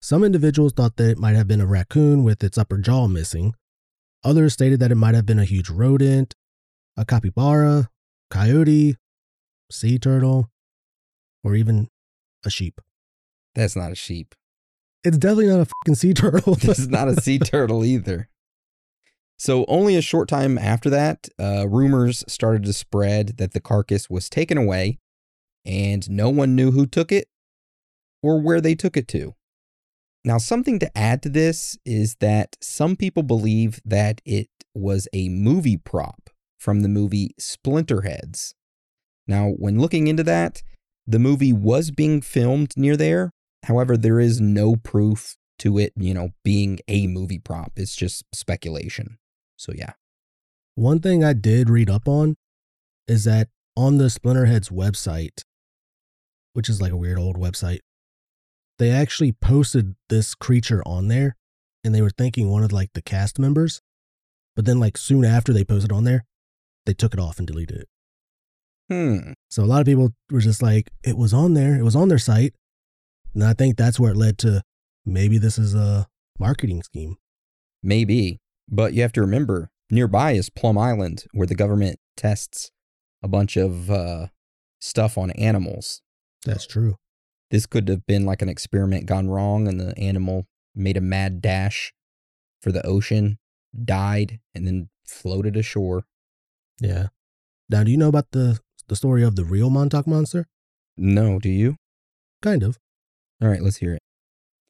[0.01, 3.53] Some individuals thought that it might have been a raccoon with its upper jaw missing.
[4.23, 6.35] Others stated that it might have been a huge rodent,
[6.97, 7.89] a capybara,
[8.29, 8.95] coyote,
[9.71, 10.49] sea turtle,
[11.43, 11.89] or even
[12.45, 12.81] a sheep.
[13.55, 14.35] That's not a sheep.
[15.03, 16.55] It's definitely not a fucking sea turtle.
[16.61, 18.29] This is not a sea turtle either.
[19.37, 24.09] So, only a short time after that, uh, rumors started to spread that the carcass
[24.09, 24.99] was taken away
[25.65, 27.27] and no one knew who took it
[28.23, 29.35] or where they took it to.
[30.23, 35.29] Now, something to add to this is that some people believe that it was a
[35.29, 38.53] movie prop from the movie Splinterheads.
[39.27, 40.63] Now, when looking into that,
[41.05, 43.31] the movie was being filmed near there.
[43.65, 47.71] However, there is no proof to it, you know, being a movie prop.
[47.75, 49.17] It's just speculation.
[49.57, 49.93] So, yeah.
[50.75, 52.35] One thing I did read up on
[53.07, 55.43] is that on the Splinterheads website,
[56.53, 57.79] which is like a weird old website,
[58.77, 61.35] they actually posted this creature on there
[61.83, 63.81] and they were thanking one of like the cast members.
[64.55, 66.25] But then like soon after they posted on there,
[66.85, 67.89] they took it off and deleted it.
[68.89, 69.31] Hmm.
[69.49, 72.09] So a lot of people were just like, it was on there, it was on
[72.09, 72.53] their site.
[73.35, 74.63] And I think that's where it led to
[75.05, 76.07] maybe this is a
[76.39, 77.17] marketing scheme.
[77.83, 78.39] Maybe.
[78.67, 82.71] But you have to remember nearby is Plum Island, where the government tests
[83.21, 84.27] a bunch of uh,
[84.79, 86.01] stuff on animals.
[86.45, 86.95] That's true.
[87.51, 91.41] This could have been like an experiment gone wrong, and the animal made a mad
[91.41, 91.93] dash
[92.61, 93.37] for the ocean,
[93.83, 96.05] died, and then floated ashore.
[96.79, 97.07] Yeah.
[97.69, 100.47] Now, do you know about the the story of the real Montauk monster?
[100.97, 101.77] No, do you?
[102.41, 102.77] Kind of.
[103.41, 104.01] All right, let's hear it.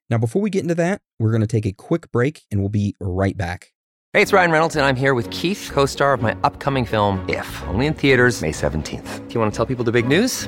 [0.10, 2.70] Now, before we get into that, we're going to take a quick break and we'll
[2.70, 3.74] be right back.
[4.14, 7.24] Hey, it's Ryan Reynolds, and I'm here with Keith, co star of my upcoming film,
[7.28, 9.28] If, only in theaters, May 17th.
[9.28, 10.48] Do you want to tell people the big news?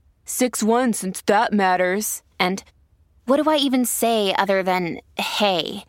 [0.25, 2.23] 6 1 since that matters.
[2.39, 2.63] And
[3.25, 5.85] what do I even say other than hey?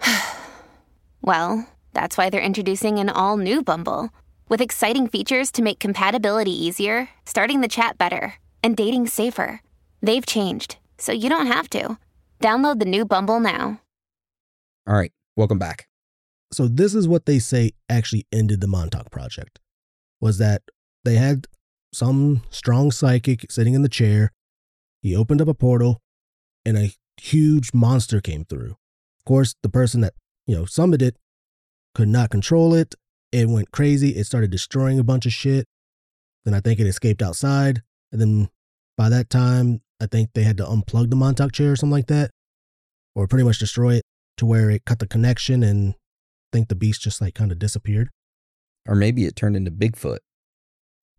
[1.22, 4.10] well, that's why they're introducing an all new Bumble
[4.48, 9.62] with exciting features to make compatibility easier, starting the chat better, and dating safer.
[10.02, 11.98] They've changed, so you don't have to.
[12.40, 13.80] Download the new Bumble now.
[14.86, 15.86] All right, welcome back.
[16.52, 19.60] So this is what they say actually ended the Montauk project.
[20.20, 20.62] Was that
[21.04, 21.46] they had
[21.92, 24.32] some strong psychic sitting in the chair.
[25.02, 26.00] He opened up a portal
[26.64, 28.72] and a huge monster came through.
[29.18, 30.14] Of course, the person that,
[30.46, 31.16] you know, summoned it
[31.94, 32.94] could not control it.
[33.32, 34.10] It went crazy.
[34.10, 35.66] It started destroying a bunch of shit.
[36.44, 37.82] Then I think it escaped outside.
[38.12, 38.48] And then
[38.96, 42.06] by that time, I think they had to unplug the Montauk chair or something like
[42.06, 42.30] that,
[43.14, 44.02] or pretty much destroy it
[44.38, 47.58] to where it cut the connection and I think the beast just like kind of
[47.58, 48.08] disappeared.
[48.88, 50.18] Or maybe it turned into Bigfoot.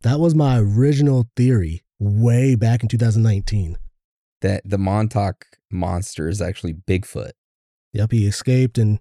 [0.01, 3.77] That was my original theory way back in 2019.
[4.41, 7.31] That the Montauk monster is actually Bigfoot.
[7.93, 8.99] Yep, he escaped and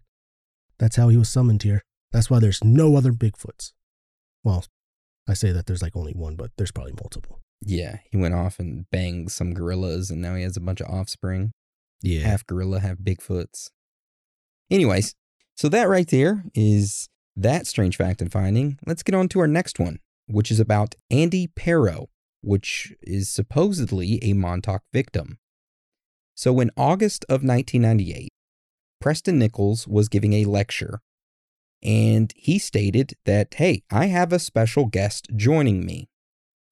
[0.78, 1.82] that's how he was summoned here.
[2.12, 3.72] That's why there's no other Bigfoots.
[4.44, 4.64] Well,
[5.28, 7.40] I say that there's like only one, but there's probably multiple.
[7.62, 10.88] Yeah, he went off and banged some gorillas and now he has a bunch of
[10.88, 11.52] offspring.
[12.02, 12.26] Yeah.
[12.26, 13.70] Half gorilla, half Bigfoots.
[14.70, 15.14] Anyways,
[15.54, 18.78] so that right there is that strange fact and finding.
[18.86, 19.98] Let's get on to our next one,
[20.30, 22.08] which is about Andy Pero,
[22.40, 25.38] which is supposedly a Montauk victim.
[26.34, 28.30] So in August of 1998,
[29.00, 31.00] Preston Nichols was giving a lecture
[31.82, 36.08] and he stated that, hey, I have a special guest joining me.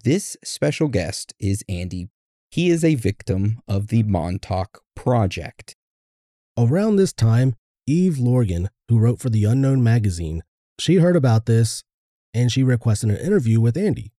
[0.05, 2.09] This special guest is Andy.
[2.51, 5.77] He is a victim of the Montauk Project.
[6.59, 7.55] Around this time,
[7.87, 10.43] Eve Lorgen, who wrote for the Unknown magazine,
[10.79, 11.83] she heard about this
[12.35, 14.13] and she requested an interview with Andy.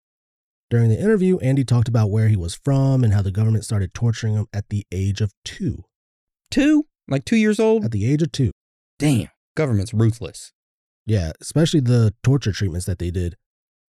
[0.70, 3.92] During the interview, Andy talked about where he was from and how the government started
[3.92, 5.84] torturing him at the age of two.
[6.50, 6.86] Two?
[7.08, 7.84] Like two years old?
[7.84, 8.52] At the age of two.
[8.98, 10.52] Damn, government's ruthless.
[11.06, 13.36] Yeah, especially the torture treatments that they did.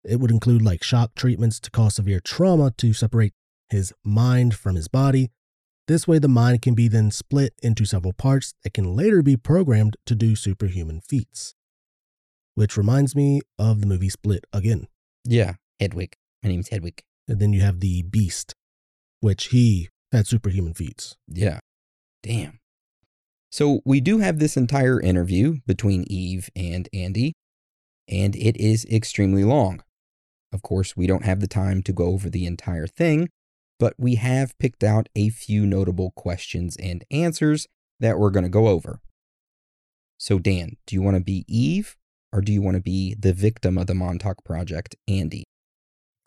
[0.03, 3.33] It would include like shock treatments to cause severe trauma to separate
[3.69, 5.29] his mind from his body.
[5.87, 9.37] This way, the mind can be then split into several parts that can later be
[9.37, 11.53] programmed to do superhuman feats.
[12.55, 14.87] Which reminds me of the movie Split again.
[15.23, 16.15] Yeah, Hedwig.
[16.43, 17.01] My name's Hedwig.
[17.27, 18.53] And then you have the Beast,
[19.19, 21.15] which he had superhuman feats.
[21.27, 21.59] Yeah.
[22.23, 22.59] Damn.
[23.51, 27.33] So we do have this entire interview between Eve and Andy,
[28.07, 29.83] and it is extremely long.
[30.53, 33.29] Of course, we don't have the time to go over the entire thing,
[33.79, 37.67] but we have picked out a few notable questions and answers
[37.99, 38.99] that we're going to go over.
[40.17, 41.95] So, Dan, do you want to be Eve
[42.33, 45.43] or do you want to be the victim of the Montauk Project, Andy?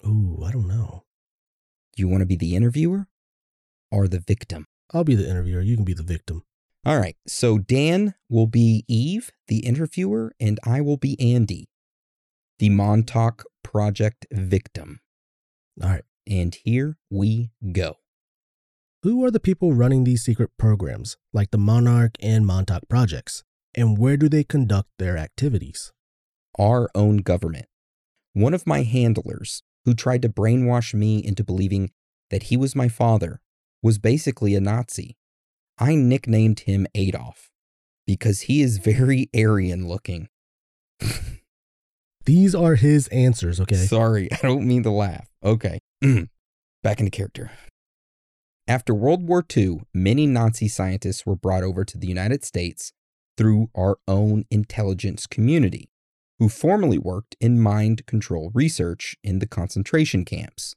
[0.07, 1.05] Ooh, I don't know.
[1.97, 3.07] Do you want to be the interviewer
[3.91, 4.67] or the victim?
[4.93, 5.61] I'll be the interviewer.
[5.61, 6.43] You can be the victim.
[6.85, 7.17] All right.
[7.27, 11.69] So Dan will be Eve, the interviewer, and I will be Andy,
[12.59, 15.01] the Montauk Project victim.
[15.83, 16.05] All right.
[16.27, 17.97] And here we go.
[19.03, 23.45] Who are the people running these secret programs, like the Monarch and Montauk projects?
[23.75, 25.93] And where do they conduct their activities?
[26.59, 27.67] Our own government.
[28.33, 31.91] One of my handlers, who tried to brainwash me into believing
[32.31, 33.41] that he was my father,
[33.83, 35.17] was basically a Nazi.
[35.79, 37.51] I nicknamed him Adolf
[38.07, 40.29] because he is very Aryan looking.
[42.25, 43.75] These are his answers, okay?
[43.75, 45.29] Sorry, I don't mean to laugh.
[45.43, 45.81] Okay.
[46.83, 47.51] Back into character.
[48.67, 52.93] After World War II, many Nazi scientists were brought over to the United States
[53.37, 55.91] through our own intelligence community,
[56.39, 60.75] who formerly worked in mind control research in the concentration camps.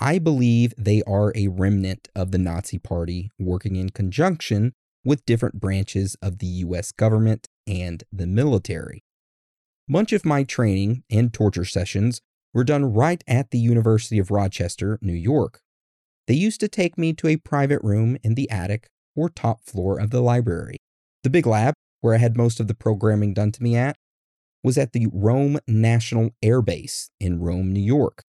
[0.00, 4.72] I believe they are a remnant of the Nazi Party working in conjunction
[5.04, 9.02] with different branches of the US government and the military.
[9.88, 12.20] Much of my training and torture sessions
[12.52, 15.60] were done right at the University of Rochester, New York.
[16.26, 19.98] They used to take me to a private room in the attic or top floor
[19.98, 20.76] of the library.
[21.22, 23.96] The big lab, where I had most of the programming done to me at,
[24.62, 28.22] was at the Rome National Air Base in Rome, New York.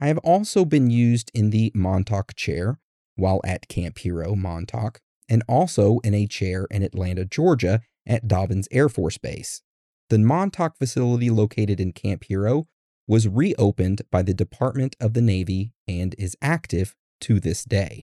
[0.00, 2.78] I have also been used in the Montauk chair
[3.16, 8.66] while at Camp Hero, Montauk, and also in a chair in Atlanta, Georgia at Dobbins
[8.70, 9.62] Air Force Base.
[10.08, 12.66] The Montauk facility located in Camp Hero
[13.06, 18.02] was reopened by the Department of the Navy and is active to this day.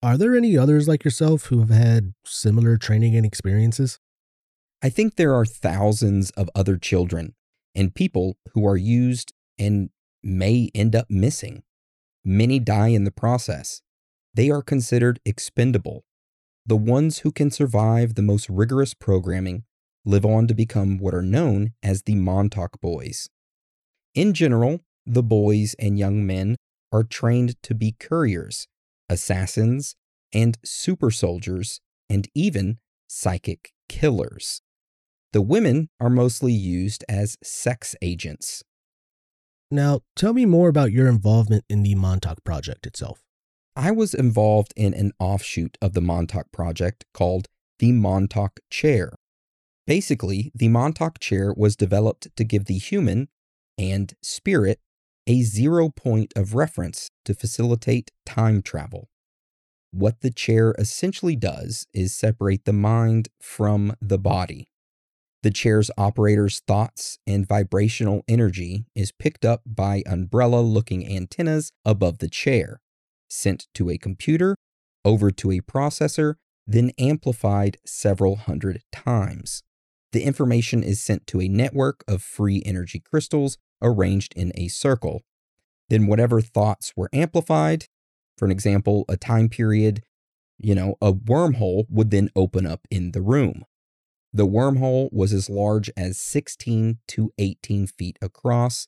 [0.00, 3.98] Are there any others like yourself who have had similar training and experiences?
[4.80, 7.34] I think there are thousands of other children
[7.74, 9.90] and people who are used and
[10.22, 11.64] may end up missing.
[12.24, 13.82] Many die in the process.
[14.34, 16.04] They are considered expendable.
[16.64, 19.64] The ones who can survive the most rigorous programming
[20.04, 23.28] live on to become what are known as the Montauk Boys.
[24.14, 26.54] In general, the boys and young men
[26.92, 28.68] are trained to be couriers,
[29.08, 29.96] assassins,
[30.32, 31.80] and super soldiers,
[32.10, 32.78] and even
[33.08, 34.62] psychic killers.
[35.32, 38.62] The women are mostly used as sex agents.
[39.70, 43.20] Now, tell me more about your involvement in the Montauk Project itself.
[43.76, 47.46] I was involved in an offshoot of the Montauk Project called
[47.78, 49.12] the Montauk Chair.
[49.86, 53.28] Basically, the Montauk Chair was developed to give the human
[53.76, 54.80] and spirit
[55.28, 59.10] a zero point of reference to facilitate time travel.
[59.92, 64.68] What the chair essentially does is separate the mind from the body.
[65.42, 72.18] The chair's operator's thoughts and vibrational energy is picked up by umbrella looking antennas above
[72.18, 72.80] the chair,
[73.28, 74.56] sent to a computer,
[75.04, 76.34] over to a processor,
[76.66, 79.62] then amplified several hundred times.
[80.12, 85.22] The information is sent to a network of free energy crystals arranged in a circle.
[85.88, 87.86] Then, whatever thoughts were amplified,
[88.36, 90.02] for an example, a time period,
[90.58, 93.64] you know, a wormhole would then open up in the room.
[94.32, 98.86] The wormhole was as large as 16 to 18 feet across,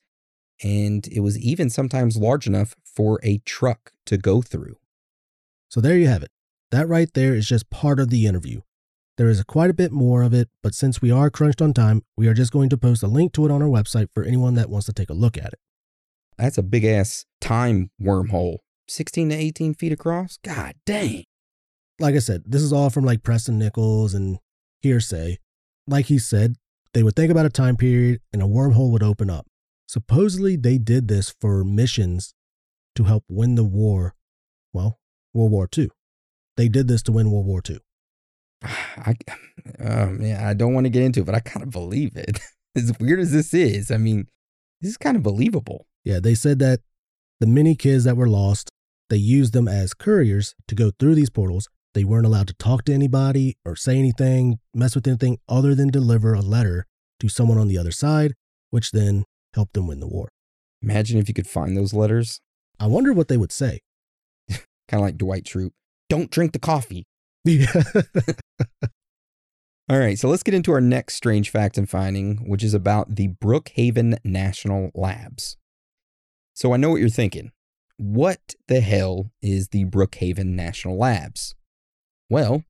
[0.62, 4.76] and it was even sometimes large enough for a truck to go through.
[5.68, 6.30] So there you have it.
[6.70, 8.60] That right there is just part of the interview.
[9.20, 12.00] There is quite a bit more of it, but since we are crunched on time,
[12.16, 14.54] we are just going to post a link to it on our website for anyone
[14.54, 15.58] that wants to take a look at it.
[16.38, 18.60] That's a big ass time wormhole.
[18.88, 20.38] 16 to 18 feet across?
[20.42, 21.24] God dang.
[21.98, 24.38] Like I said, this is all from like Preston Nichols and
[24.80, 25.36] hearsay.
[25.86, 26.56] Like he said,
[26.94, 29.46] they would think about a time period and a wormhole would open up.
[29.86, 32.32] Supposedly, they did this for missions
[32.94, 34.14] to help win the war.
[34.72, 34.98] Well,
[35.34, 35.90] World War II.
[36.56, 37.80] They did this to win World War II.
[38.64, 39.14] I,
[39.78, 42.40] um, yeah, I don't want to get into it, but I kind of believe it.
[42.76, 44.26] as weird as this is, I mean,
[44.80, 45.86] this is kind of believable.
[46.04, 46.80] Yeah, they said that
[47.40, 48.70] the many kids that were lost,
[49.08, 51.68] they used them as couriers to go through these portals.
[51.92, 55.88] They weren't allowed to talk to anybody or say anything, mess with anything other than
[55.88, 56.86] deliver a letter
[57.18, 58.34] to someone on the other side,
[58.70, 60.28] which then helped them win the war.
[60.82, 62.40] Imagine if you could find those letters.
[62.78, 63.80] I wonder what they would say.
[64.48, 65.72] kind of like Dwight Schrute.
[66.08, 67.04] Don't drink the coffee.
[67.46, 67.72] Yeah.
[69.88, 73.16] All right, so let's get into our next strange fact and finding, which is about
[73.16, 75.56] the Brookhaven National Labs.
[76.54, 77.50] So I know what you're thinking.
[77.96, 81.54] What the hell is the Brookhaven National Labs?
[82.28, 82.62] Well,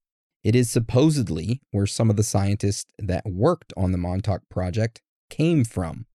[0.42, 5.64] it is supposedly where some of the scientists that worked on the Montauk Project came
[5.64, 6.06] from.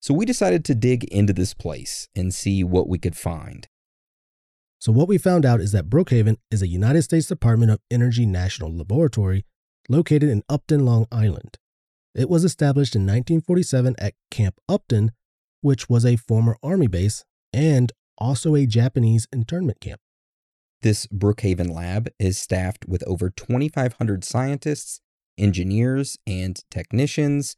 [0.00, 3.66] So we decided to dig into this place and see what we could find.
[4.80, 8.24] So, what we found out is that Brookhaven is a United States Department of Energy
[8.24, 9.44] National Laboratory
[9.90, 11.58] located in Upton, Long Island.
[12.14, 15.12] It was established in 1947 at Camp Upton,
[15.60, 20.00] which was a former Army base and also a Japanese internment camp.
[20.80, 25.02] This Brookhaven lab is staffed with over 2,500 scientists,
[25.36, 27.54] engineers, and technicians.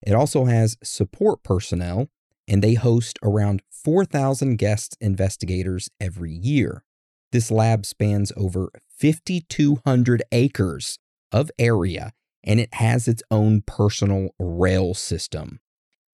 [0.00, 2.08] It also has support personnel
[2.46, 6.84] and they host around 4,000 guest investigators every year.
[7.32, 10.98] This lab spans over 5,200 acres
[11.32, 12.12] of area
[12.44, 15.60] and it has its own personal rail system.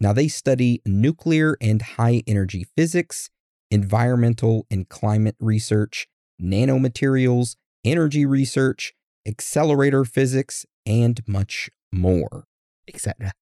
[0.01, 3.31] Now, they study nuclear and high energy physics,
[3.71, 6.07] environmental and climate research,
[6.41, 8.95] nanomaterials, energy research,
[9.27, 12.45] accelerator physics, and much more.
[12.87, 13.33] Etc.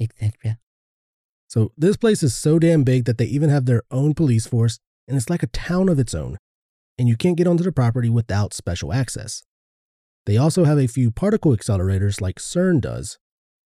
[0.00, 0.58] Etc.
[1.54, 4.80] So this place is so damn big that they even have their own police force,
[5.06, 6.36] and it's like a town of its own.
[6.98, 9.44] And you can't get onto the property without special access.
[10.26, 13.20] They also have a few particle accelerators like CERN does,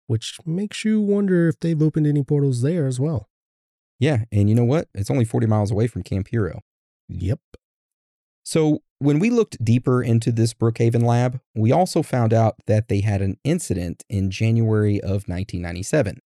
[0.07, 3.31] which makes you wonder if they've opened any portals there as well.
[3.99, 4.89] Yeah, and you know what?
[4.93, 6.61] It's only 40 miles away from Camp Hero.
[7.09, 7.41] Yep.
[8.43, 13.01] So, when we looked deeper into this Brookhaven lab, we also found out that they
[13.01, 16.21] had an incident in January of 1997.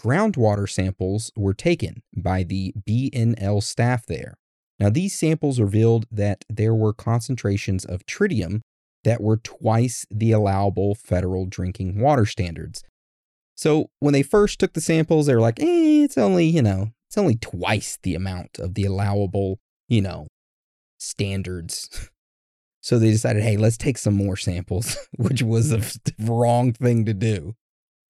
[0.00, 4.38] Groundwater samples were taken by the BNL staff there.
[4.78, 8.62] Now, these samples revealed that there were concentrations of tritium
[9.04, 12.82] that were twice the allowable federal drinking water standards.
[13.54, 16.92] So, when they first took the samples, they were like, eh, it's only, you know,
[17.08, 20.28] it's only twice the amount of the allowable, you know,
[20.98, 22.10] standards.
[22.82, 27.12] So they decided, hey, let's take some more samples, which was the wrong thing to
[27.12, 27.54] do.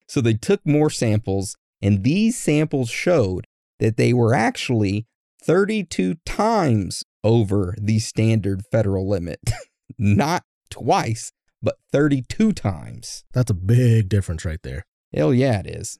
[0.06, 3.46] So they took more samples, and these samples showed
[3.78, 5.06] that they were actually
[5.42, 9.40] 32 times over the standard federal limit.
[9.98, 13.24] Not twice, but 32 times.
[13.32, 14.84] That's a big difference right there.
[15.14, 15.98] Hell yeah, it is.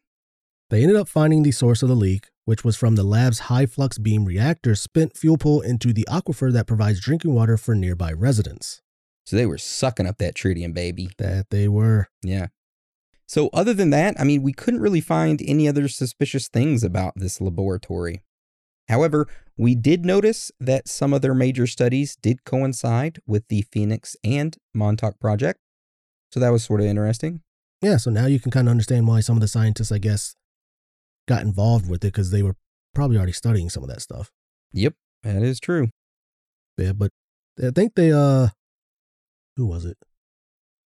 [0.71, 3.67] They ended up finding the source of the leak, which was from the lab's high
[3.67, 8.13] flux beam reactor spent fuel pool into the aquifer that provides drinking water for nearby
[8.13, 8.81] residents.
[9.27, 11.11] So they were sucking up that tritium, baby.
[11.19, 12.09] That they were.
[12.23, 12.49] Yeah.
[13.31, 17.13] So, other than that, I mean, we couldn't really find any other suspicious things about
[17.15, 18.23] this laboratory.
[18.89, 24.17] However, we did notice that some of their major studies did coincide with the Phoenix
[24.25, 25.61] and Montauk project.
[26.33, 27.43] So, that was sort of interesting.
[27.81, 30.35] Yeah, so now you can kind of understand why some of the scientists, I guess,
[31.29, 32.57] got involved with it because they were
[32.97, 34.33] probably already studying some of that stuff.
[34.73, 35.91] Yep, that is true.
[36.77, 37.13] Yeah, but
[37.63, 38.49] I think they, uh,
[39.57, 39.99] who was it?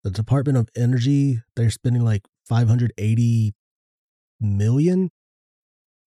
[0.03, 3.55] The Department of Energy, they're spending like 580
[4.41, 5.11] million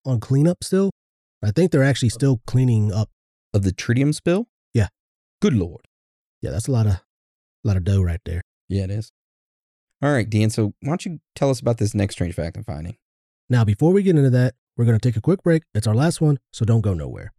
[0.05, 0.91] on cleanup still.
[1.43, 3.09] I think they're actually still cleaning up.
[3.53, 4.49] Of the tritium spill?
[4.73, 4.89] Yeah.
[5.41, 5.87] Good lord.
[6.41, 7.01] Yeah, that's a lot of, a
[7.63, 8.41] lot of dough right there.
[8.67, 9.13] Yeah, it is.
[10.01, 10.49] All right, Dan.
[10.49, 12.97] So why don't you tell us about this next strange fact I'm finding?
[13.49, 15.63] Now, before we get into that, we're going to take a quick break.
[15.73, 17.31] It's our last one, so don't go nowhere.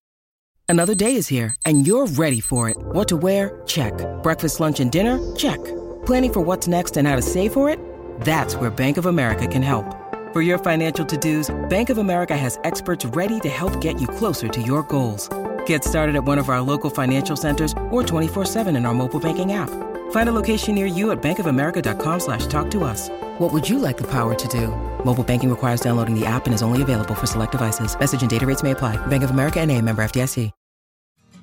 [0.68, 2.76] Another day is here, and you're ready for it.
[2.78, 3.62] What to wear?
[3.66, 3.92] Check.
[4.22, 5.18] Breakfast, lunch, and dinner?
[5.36, 5.62] Check.
[6.06, 7.78] Planning for what's next and how to save for it?
[8.20, 9.84] That's where Bank of America can help.
[10.32, 14.48] For your financial to-dos, Bank of America has experts ready to help get you closer
[14.48, 15.28] to your goals.
[15.66, 19.52] Get started at one of our local financial centers or 24-7 in our mobile banking
[19.52, 19.70] app.
[20.10, 23.08] Find a location near you at bankofamerica.com slash talk to us.
[23.38, 24.68] What would you like the power to do?
[25.04, 27.96] Mobile banking requires downloading the app and is only available for select devices.
[27.98, 28.96] Message and data rates may apply.
[29.06, 30.50] Bank of America and a member FDIC.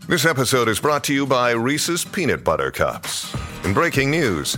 [0.05, 3.33] This episode is brought to you by Reese's Peanut Butter Cups.
[3.63, 4.57] In breaking news,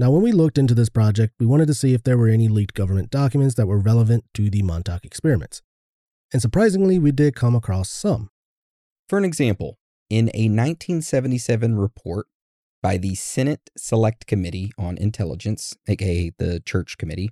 [0.00, 2.48] Now, when we looked into this project, we wanted to see if there were any
[2.48, 5.60] leaked government documents that were relevant to the Montauk experiments.
[6.32, 8.30] And surprisingly, we did come across some.
[9.10, 9.76] For an example,
[10.08, 12.28] in a 1977 report
[12.82, 17.28] by the Senate Select Committee on Intelligence, aka the Church Committee,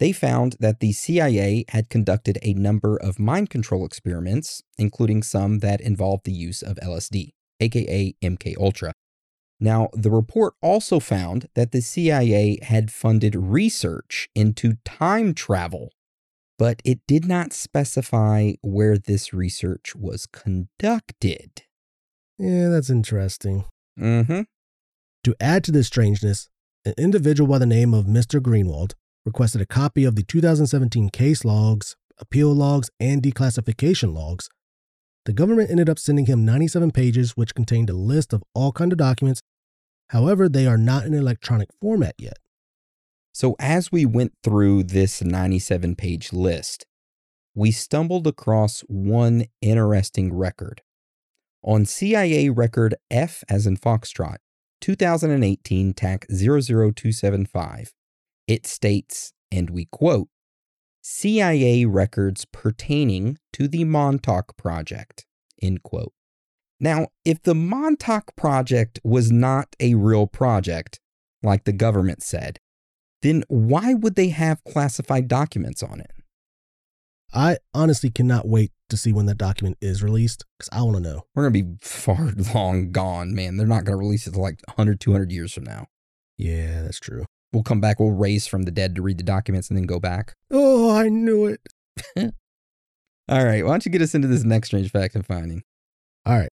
[0.00, 5.60] they found that the CIA had conducted a number of mind control experiments, including some
[5.60, 8.94] that involved the use of LSD, aka MK Ultra.
[9.60, 15.90] Now, the report also found that the CIA had funded research into time travel,
[16.58, 21.62] but it did not specify where this research was conducted.
[22.38, 23.66] Yeah, that's interesting.
[23.98, 24.42] Mm-hmm.
[25.24, 26.48] To add to this strangeness,
[26.86, 28.40] an individual by the name of Mr.
[28.40, 28.94] Greenwald
[29.26, 34.48] requested a copy of the 2017 case logs, appeal logs, and declassification logs.
[35.26, 38.90] The government ended up sending him 97 pages, which contained a list of all kind
[38.92, 39.42] of documents.
[40.10, 42.38] However, they are not in electronic format yet.
[43.32, 46.84] So, as we went through this 97 page list,
[47.54, 50.82] we stumbled across one interesting record.
[51.62, 54.38] On CIA record F as in Foxtrot,
[54.80, 57.92] 2018 TAC 00275,
[58.48, 60.28] it states, and we quote,
[61.02, 65.24] CIA records pertaining to the Montauk Project,
[65.62, 66.12] end quote.
[66.80, 70.98] Now, if the Montauk Project was not a real project,
[71.42, 72.58] like the government said,
[73.20, 76.10] then why would they have classified documents on it?
[77.32, 81.02] I honestly cannot wait to see when that document is released because I want to
[81.02, 81.22] know.
[81.34, 83.56] We're going to be far long gone, man.
[83.56, 85.86] They're not going to release it like 100, 200 years from now.
[86.38, 87.26] Yeah, that's true.
[87.52, 90.00] We'll come back, we'll raise from the dead to read the documents and then go
[90.00, 90.34] back.
[90.50, 91.60] Oh, I knew it.
[93.28, 95.62] All right, why don't you get us into this next strange fact and finding?
[96.24, 96.50] All right.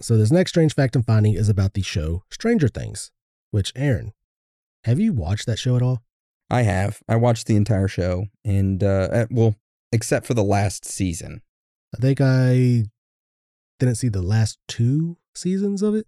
[0.00, 3.10] So this next strange fact I'm finding is about the show Stranger Things,
[3.50, 4.12] which Aaron,
[4.84, 6.02] have you watched that show at all?
[6.50, 7.02] I have.
[7.08, 9.56] I watched the entire show, and uh, uh, well,
[9.92, 11.42] except for the last season.
[11.94, 12.84] I think I
[13.78, 16.06] didn't see the last two seasons of it.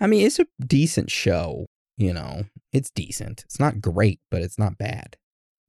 [0.00, 1.66] I mean, it's a decent show.
[1.98, 3.44] You know, it's decent.
[3.44, 5.16] It's not great, but it's not bad.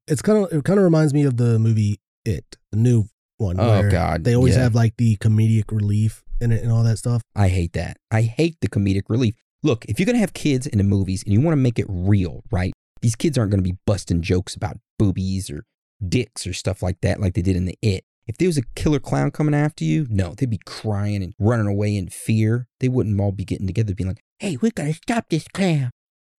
[0.08, 3.06] It's kind of it kind of reminds me of the movie It, the new
[3.38, 3.60] one.
[3.60, 4.64] Oh, where God, they always yeah.
[4.64, 7.22] have like the comedic relief it and all that stuff.
[7.36, 7.98] I hate that.
[8.10, 9.36] I hate the comedic relief.
[9.62, 11.78] Look, if you're going to have kids in the movies and you want to make
[11.78, 12.74] it real, right?
[13.02, 15.66] These kids aren't going to be busting jokes about boobies or
[16.08, 18.04] dicks or stuff like that, like they did in the It.
[18.26, 21.68] If there was a killer clown coming after you, no, they'd be crying and running
[21.68, 22.68] away in fear.
[22.80, 25.92] They wouldn't all be getting together being like, hey, we got to stop this clown.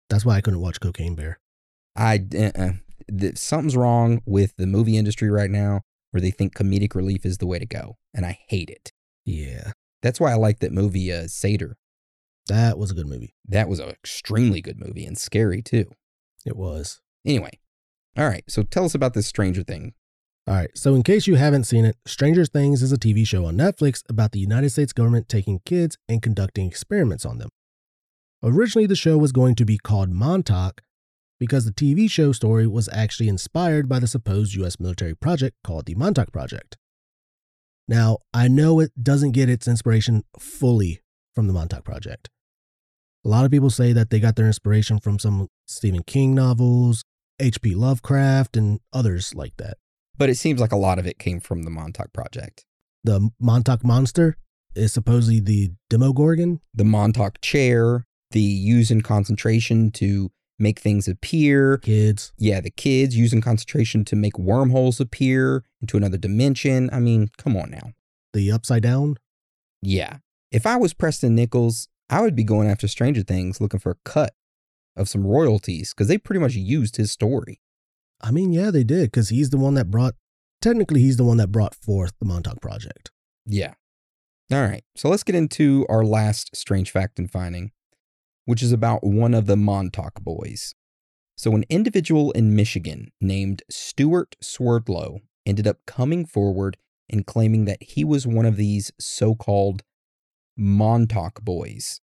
[0.10, 1.40] That's why I couldn't watch Cocaine Bear.
[1.96, 2.72] I, uh-uh.
[3.20, 5.82] Th- something's wrong with the movie industry right now
[6.12, 7.98] where they think comedic relief is the way to go.
[8.14, 8.92] And I hate it.
[9.26, 9.72] Yeah,
[10.02, 11.78] That's why I like that movie, uh, Seder.
[12.48, 13.36] that was a good movie.
[13.48, 15.92] That was an extremely good movie and scary too.
[16.46, 17.02] It was.
[17.26, 17.60] Anyway,
[18.18, 18.44] all right.
[18.48, 19.94] So tell us about this Stranger Thing.
[20.48, 23.46] All right, so in case you haven't seen it, Stranger Things is a TV show
[23.46, 27.50] on Netflix about the United States government taking kids and conducting experiments on them.
[28.42, 30.82] Originally, the show was going to be called Montauk
[31.40, 35.86] because the TV show story was actually inspired by the supposed US military project called
[35.86, 36.76] the Montauk Project.
[37.88, 41.02] Now, I know it doesn't get its inspiration fully
[41.36, 42.30] from the Montauk Project.
[43.26, 47.04] A lot of people say that they got their inspiration from some Stephen King novels,
[47.40, 47.76] H.P.
[47.76, 49.78] Lovecraft, and others like that.
[50.18, 52.66] But it seems like a lot of it came from the Montauk Project.
[53.04, 54.38] the Montauk monster
[54.76, 56.62] is supposedly the Demogorgon.
[56.74, 60.32] The Montauk chair, the use using concentration to
[60.62, 61.78] make things appear.
[61.80, 66.90] Kids, Yeah, the kids using concentration to make wormholes appear into another dimension.
[66.94, 67.92] I mean, come on now.
[68.34, 69.18] the Upside Down.
[69.82, 70.18] Yeah.
[70.52, 73.98] If I was Preston Nichols, I would be going after Stranger Things looking for a
[74.06, 74.34] cut
[74.96, 77.60] of some royalties because they pretty much used his story.
[78.22, 80.14] I mean, yeah, they did because he's the one that brought.
[80.62, 83.10] Technically, he's the one that brought forth the Montauk Project.
[83.46, 83.74] Yeah.
[84.52, 84.84] All right.
[84.96, 87.72] So let's get into our last strange fact and finding,
[88.46, 90.74] which is about one of the Montauk boys.
[91.36, 96.78] So, an individual in Michigan named Stewart Swerdlow ended up coming forward
[97.10, 99.84] and claiming that he was one of these so called
[100.58, 102.00] Montauk boys.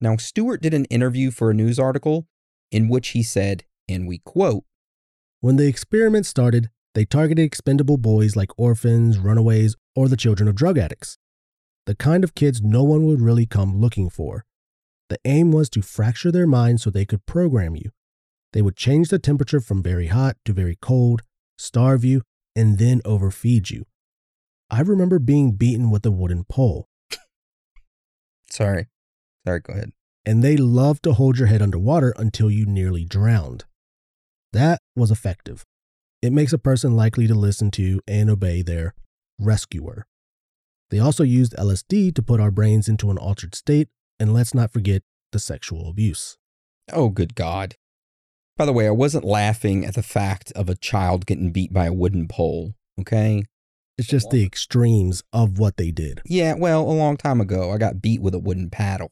[0.00, 2.26] Now, Stewart did an interview for a news article
[2.70, 4.64] in which he said, and we quote,
[5.40, 10.54] When the experiment started, they targeted expendable boys like orphans, runaways, or the children of
[10.54, 11.18] drug addicts.
[11.86, 14.44] The kind of kids no one would really come looking for.
[15.10, 17.90] The aim was to fracture their minds so they could program you.
[18.52, 21.22] They would change the temperature from very hot to very cold,
[21.58, 22.22] starve you,
[22.56, 23.84] and then overfeed you.
[24.70, 26.88] I remember being beaten with a wooden pole,
[28.48, 28.88] sorry.
[29.46, 29.92] Sorry, go ahead.
[30.26, 33.64] and they loved to hold your head underwater until you nearly drowned.
[34.52, 35.64] That was effective.
[36.22, 38.94] It makes a person likely to listen to and obey their
[39.38, 40.06] rescuer.
[40.90, 43.88] They also used LSD to put our brains into an altered state,
[44.20, 45.02] and let's not forget
[45.32, 46.36] the sexual abuse.
[46.92, 47.76] Oh, good God.
[48.56, 51.86] By the way, I wasn't laughing at the fact of a child getting beat by
[51.86, 53.44] a wooden pole, okay?
[53.96, 56.20] It's just the extremes of what they did.
[56.24, 59.10] Yeah, well, a long time ago, I got beat with a wooden paddle.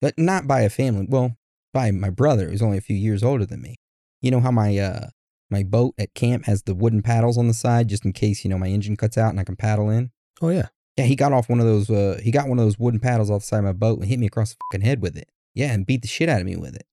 [0.00, 1.36] But not by a family, well,
[1.72, 3.76] by my brother, who's only a few years older than me.
[4.22, 5.08] You know how my uh
[5.50, 8.50] my boat at camp has the wooden paddles on the side just in case, you
[8.50, 10.10] know, my engine cuts out and I can paddle in?
[10.42, 10.68] Oh, yeah.
[10.96, 13.30] Yeah, he got off one of those uh he got one of those wooden paddles
[13.30, 15.30] off the side of my boat and hit me across the fucking head with it.
[15.54, 16.86] Yeah, and beat the shit out of me with it.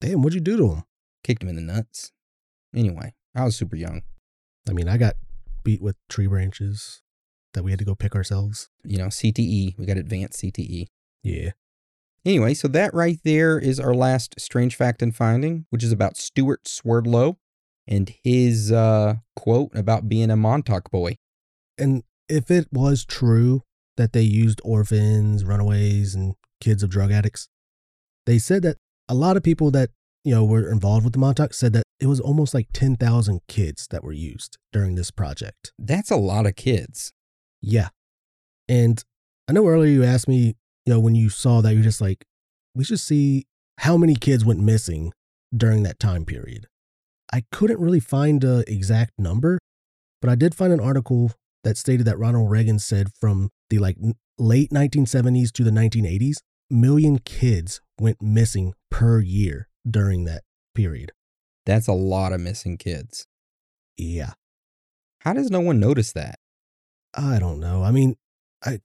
[0.00, 0.82] Damn, what'd you do to him?
[1.22, 2.12] Kicked him in the nuts.
[2.74, 4.02] Anyway, I was super young.
[4.68, 5.16] I mean, I got
[5.64, 7.02] beat with tree branches
[7.54, 8.68] that we had to go pick ourselves.
[8.84, 9.78] you know, CTE.
[9.78, 10.86] We got advanced CTE.
[11.22, 11.50] Yeah.
[12.24, 16.16] Anyway, so that right there is our last strange fact and finding, which is about
[16.16, 17.38] Stewart Swerdlow
[17.88, 21.16] and his uh, quote about being a Montauk boy.
[21.78, 23.62] And if it was true
[23.96, 27.48] that they used orphans, runaways, and kids of drug addicts,
[28.26, 28.76] they said that
[29.08, 29.90] a lot of people that
[30.24, 33.40] you know were involved with the Montauk said that it was almost like ten thousand
[33.48, 35.72] kids that were used during this project.
[35.78, 37.12] That's a lot of kids.
[37.60, 37.88] Yeah,
[38.68, 39.02] and
[39.48, 40.56] I know earlier you asked me,
[40.86, 42.24] you know, when you saw that, you're just like,
[42.74, 43.46] we should see
[43.78, 45.12] how many kids went missing
[45.54, 46.66] during that time period.
[47.32, 49.58] I couldn't really find a exact number,
[50.20, 51.32] but I did find an article
[51.64, 53.96] that stated that Ronald Reagan said from the like
[54.38, 56.38] late 1970s to the 1980s,
[56.70, 60.42] million kids went missing per year during that
[60.74, 61.12] period.
[61.66, 63.26] That's a lot of missing kids.
[63.96, 64.32] Yeah.
[65.20, 66.38] How does no one notice that?
[67.14, 67.82] I don't know.
[67.82, 68.16] I mean,
[68.64, 68.80] I,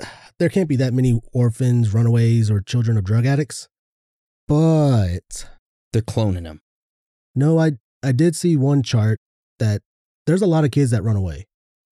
[0.38, 3.68] there can't be that many orphans, runaways, or children of drug addicts.
[4.48, 5.48] But
[5.92, 6.60] They're cloning them.
[7.34, 7.72] no, I
[8.02, 9.20] I did see one chart
[9.60, 9.82] that
[10.26, 11.46] there's a lot of kids that run away.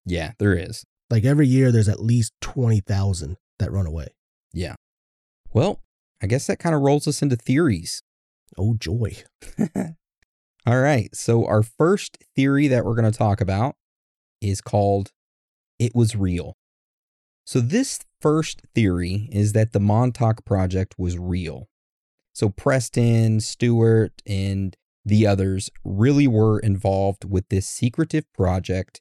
[0.07, 0.84] Yeah, there is.
[1.11, 4.09] Like every year, there's at least twenty thousand that run away.
[4.53, 4.74] Yeah.
[5.53, 5.80] Well,
[6.22, 8.03] I guess that kind of rolls us into theories.
[8.57, 9.16] Oh joy!
[10.66, 11.14] All right.
[11.14, 13.76] So, our first theory that we're going to talk about
[14.40, 15.11] is called
[15.78, 16.55] It Was Real.
[17.46, 21.68] So, this first theory is that the Montauk Project was real.
[22.34, 29.01] So, Preston, Stewart, and the others really were involved with this secretive project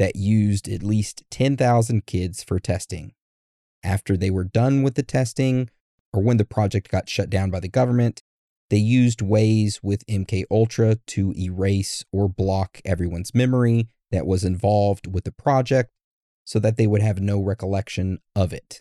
[0.00, 3.12] that used at least 10,000 kids for testing.
[3.84, 5.68] After they were done with the testing,
[6.10, 8.22] or when the project got shut down by the government,
[8.70, 15.06] they used ways with MK Ultra to erase or block everyone's memory that was involved
[15.06, 15.90] with the project
[16.46, 18.80] so that they would have no recollection of it.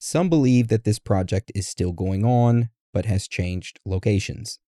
[0.00, 4.58] Some believe that this project is still going on but has changed locations.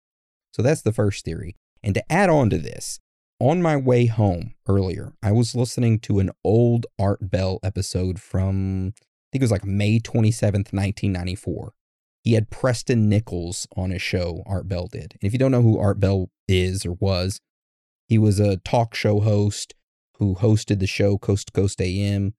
[0.53, 1.57] So that's the first theory.
[1.83, 3.01] And to add on to this,
[3.39, 8.95] on my way home earlier, I was listening to an old Art Bell episode from,
[8.97, 11.73] I think it was like May 27th, 1994
[12.27, 15.13] he had Preston Nichols on his show, Art Bell did.
[15.13, 17.41] And if you don't know who Art Bell is or was,
[18.09, 19.77] he was a talk show host
[20.19, 22.35] who hosted the show Coast to Coast AM.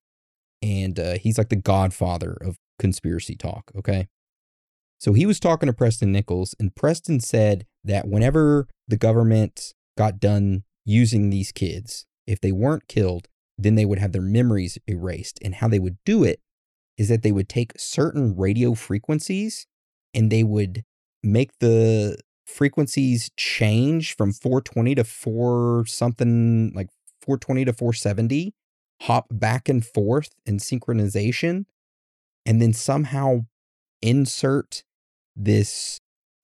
[0.62, 4.10] And uh, he's like the godfather of conspiracy talk, okay?
[5.00, 10.20] So he was talking to Preston Nichols, and Preston said that whenever the government got
[10.20, 13.28] done using these kids, if they weren't killed,
[13.58, 15.38] then they would have their memories erased.
[15.44, 16.40] And how they would do it
[16.98, 19.68] is that they would take certain radio frequencies
[20.14, 20.84] and they would
[21.22, 26.88] make the frequencies change from 420 to 4 something like
[27.22, 28.54] 420 to 470
[29.02, 31.66] hop back and forth in synchronization
[32.46, 33.42] and then somehow
[34.02, 34.84] insert
[35.36, 36.00] this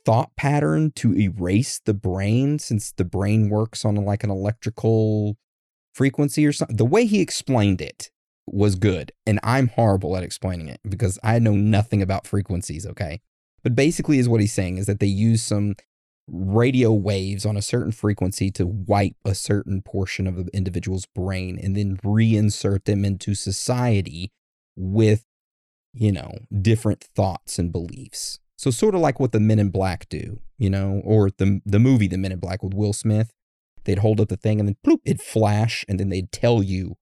[0.06, 5.38] thought pattern to erase the brain since the brain works on like an electrical
[5.94, 8.10] frequency or something the way he explained it
[8.48, 13.22] was good and i'm horrible at explaining it because i know nothing about frequencies okay
[13.64, 15.76] but basically, is what he's saying is that they use some
[16.28, 21.60] radio waves on a certain frequency to wipe a certain portion of the individual's brain
[21.62, 24.32] and then reinsert them into society
[24.76, 25.26] with,
[25.94, 28.40] you know, different thoughts and beliefs.
[28.64, 31.80] So sort of like what the Men in Black do, you know, or the the
[31.80, 33.34] movie The Men in Black with Will Smith.
[33.84, 36.96] They'd hold up the thing and then bloop, it'd flash and then they'd tell you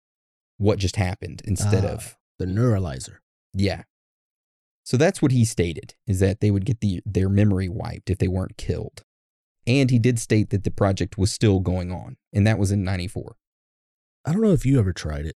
[0.57, 3.17] what just happened instead Ah, of the neuralizer.
[3.53, 3.83] yeah.
[4.83, 8.17] So that's what he stated is that they would get the their memory wiped if
[8.17, 9.03] they weren't killed.
[9.67, 12.83] And he did state that the project was still going on, and that was in
[12.83, 13.35] 94.
[14.25, 15.35] I don't know if you ever tried it.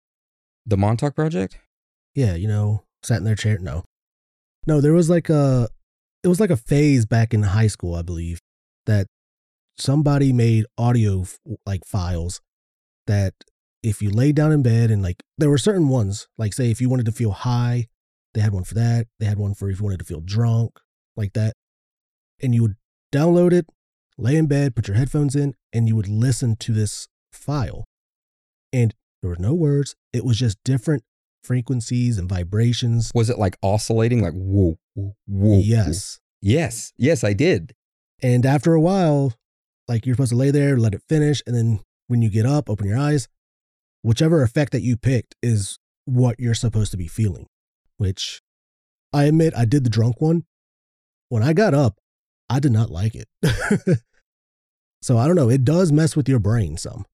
[0.64, 1.58] The Montauk project?
[2.14, 3.58] Yeah, you know, sat in their chair.
[3.58, 3.84] No,
[4.66, 5.68] no, there was like a,
[6.24, 8.40] it was like a phase back in high school, I believe,
[8.86, 9.06] that
[9.78, 12.40] somebody made audio f- like files
[13.06, 13.34] that
[13.82, 16.80] if you lay down in bed and like there were certain ones, like say if
[16.80, 17.86] you wanted to feel high,
[18.32, 19.06] they had one for that.
[19.20, 20.80] They had one for if you wanted to feel drunk,
[21.14, 21.52] like that.
[22.42, 22.76] And you would
[23.12, 23.66] download it,
[24.16, 27.84] lay in bed, put your headphones in, and you would listen to this file.
[28.72, 29.94] And there were no words.
[30.14, 31.02] It was just different
[31.44, 33.12] frequencies and vibrations.
[33.14, 35.58] Was it like oscillating, like whoa, whoa?
[35.58, 36.20] Yes.
[36.40, 36.92] Yes.
[36.96, 37.74] Yes, I did.
[38.22, 39.34] And after a while,
[39.88, 41.42] like you're supposed to lay there, let it finish.
[41.46, 43.28] And then when you get up, open your eyes,
[44.02, 47.46] whichever effect that you picked is what you're supposed to be feeling,
[47.96, 48.40] which
[49.12, 50.44] I admit I did the drunk one.
[51.28, 51.98] When I got up,
[52.50, 53.28] I did not like it.
[55.02, 55.48] so I don't know.
[55.48, 57.06] It does mess with your brain some.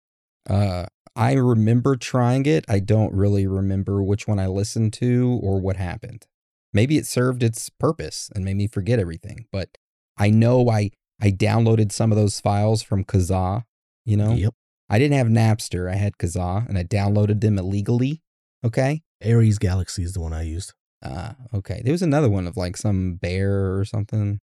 [0.49, 2.64] Uh, I remember trying it.
[2.68, 6.26] I don't really remember which one I listened to or what happened.
[6.73, 9.47] Maybe it served its purpose and made me forget everything.
[9.53, 9.71] But
[10.16, 10.91] I know I
[11.21, 13.64] I downloaded some of those files from Kazaa.
[14.05, 14.55] You know, Yep.
[14.89, 15.91] I didn't have Napster.
[15.91, 18.23] I had Kazaa, and I downloaded them illegally.
[18.64, 19.03] Okay.
[19.25, 20.73] Ares Galaxy is the one I used.
[21.05, 21.83] Ah, okay.
[21.85, 24.41] There was another one of like some bear or something.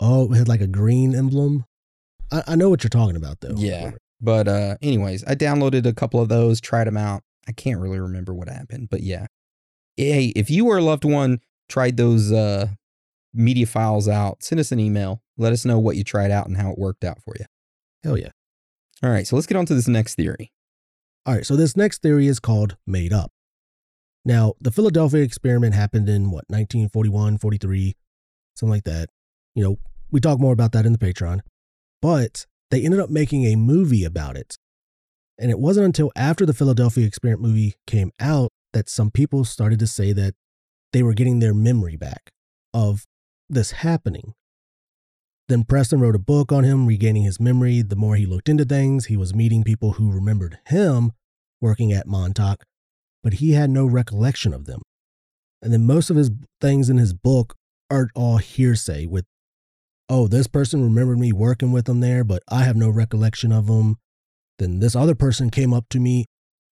[0.00, 1.64] Oh, it had like a green emblem.
[2.32, 3.54] I, I know what you're talking about though.
[3.56, 3.92] Yeah.
[4.20, 7.22] But uh anyways, I downloaded a couple of those, tried them out.
[7.48, 9.26] I can't really remember what happened, but yeah.
[9.96, 12.68] Hey, if you or a loved one tried those uh
[13.32, 15.22] media files out, send us an email.
[15.36, 17.44] Let us know what you tried out and how it worked out for you.
[18.02, 18.30] Hell yeah.
[19.02, 20.52] All right, so let's get on to this next theory.
[21.26, 23.30] All right, so this next theory is called made up.
[24.24, 27.94] Now, the Philadelphia experiment happened in what, 1941, 43,
[28.54, 29.08] something like that.
[29.54, 29.76] You know,
[30.10, 31.40] we talk more about that in the Patreon.
[32.00, 34.56] But they ended up making a movie about it.
[35.38, 39.78] And it wasn't until after the Philadelphia Experiment movie came out that some people started
[39.78, 40.34] to say that
[40.92, 42.30] they were getting their memory back
[42.74, 43.06] of
[43.48, 44.34] this happening.
[45.48, 47.80] Then Preston wrote a book on him regaining his memory.
[47.80, 51.12] The more he looked into things, he was meeting people who remembered him
[51.58, 52.64] working at Montauk,
[53.22, 54.82] but he had no recollection of them.
[55.62, 57.54] And then most of his things in his book
[57.90, 59.24] are all hearsay with,
[60.10, 63.68] oh, this person remembered me working with them there, but I have no recollection of
[63.68, 63.96] them.
[64.58, 66.26] Then this other person came up to me.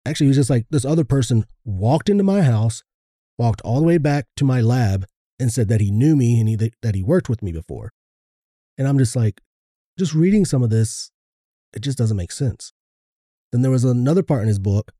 [0.06, 2.82] Actually, he was just like, this other person walked into my house,
[3.38, 5.04] walked all the way back to my lab,
[5.38, 7.90] and said that he knew me and he, that he worked with me before.
[8.78, 9.40] And I'm just like,
[9.98, 11.10] just reading some of this,
[11.74, 12.72] it just doesn't make sense.
[13.50, 14.92] Then there was another part in his book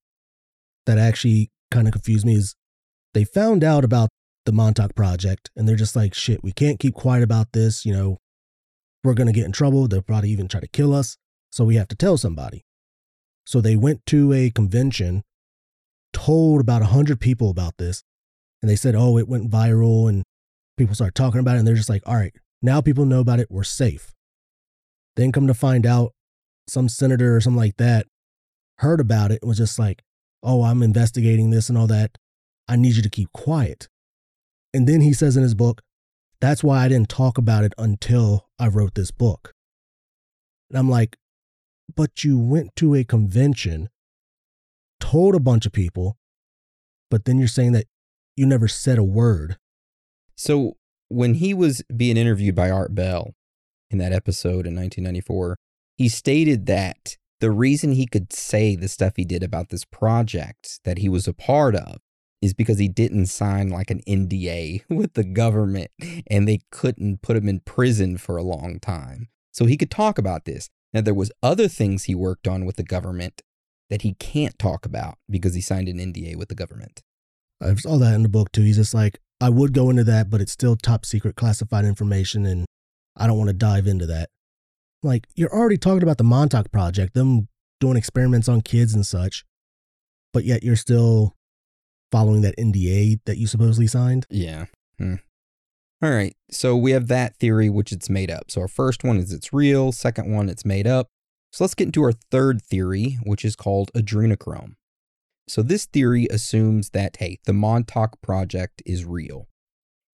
[0.87, 2.55] that actually kind of confused me is
[3.15, 4.11] they found out about
[4.45, 7.87] the Montauk project and they're just like, shit, we can't keep quiet about this.
[7.87, 8.19] You know,
[9.05, 9.87] we're going to get in trouble.
[9.87, 11.17] They'll probably even try to kill us.
[11.51, 12.66] So we have to tell somebody.
[13.47, 15.23] So they went to a convention,
[16.13, 18.03] told about 100 people about this,
[18.61, 20.25] and they said, oh, it went viral and
[20.77, 21.61] people started talking about it.
[21.61, 23.49] And they're just like, all right, now people know about it.
[23.51, 24.13] We're safe.
[25.15, 26.13] Then come to find out,
[26.69, 28.07] some senator or something like that
[28.79, 30.03] heard about it and was just like,
[30.43, 32.19] oh, I'm investigating this and all that.
[32.69, 33.89] I need you to keep quiet.
[34.75, 35.83] And then he says in his book,
[36.41, 39.55] that's why I didn't talk about it until I wrote this book.
[40.69, 41.17] And I'm like,
[41.95, 43.89] but you went to a convention,
[45.01, 46.17] told a bunch of people,
[47.11, 47.87] but then you're saying that
[48.37, 49.57] you never said a word.
[50.35, 50.77] So
[51.09, 53.35] when he was being interviewed by Art Bell
[53.91, 55.57] in that episode in 1994,
[55.97, 60.81] he stated that the reason he could say the stuff he did about this project
[60.85, 61.99] that he was a part of
[62.43, 65.91] is because he didn't sign like an NDA with the government
[66.27, 69.29] and they couldn't put him in prison for a long time.
[69.53, 70.69] So he could talk about this.
[70.93, 73.43] Now there was other things he worked on with the government
[73.91, 77.03] that he can't talk about because he signed an NDA with the government.
[77.63, 78.63] I saw that in the book too.
[78.63, 82.47] He's just like, I would go into that, but it's still top secret classified information
[82.47, 82.67] and
[83.17, 84.31] I don't want to dive into that.
[85.03, 87.49] Like, you're already talking about the Montauk Project, them
[87.81, 89.45] doing experiments on kids and such,
[90.33, 91.37] but yet you're still
[92.11, 94.27] following that NDA that you supposedly signed.
[94.31, 94.67] Yeah.
[94.99, 95.17] Hmm.
[96.03, 96.37] All right.
[96.51, 98.51] So we have that theory, which it's made up.
[98.51, 99.93] So our first one is it's real.
[99.93, 101.09] Second one, it's made up.
[101.53, 104.75] So let's get into our third theory, which is called adrenochrome.
[105.49, 109.47] So, this theory assumes that, hey, the Montauk Project is real,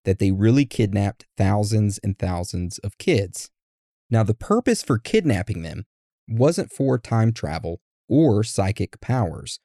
[0.04, 3.50] that they really kidnapped thousands and thousands of kids.
[4.10, 5.84] Now, the purpose for kidnapping them
[6.28, 9.58] wasn't for time travel or psychic powers,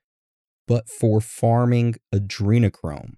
[0.67, 3.15] but for farming adrenochrome.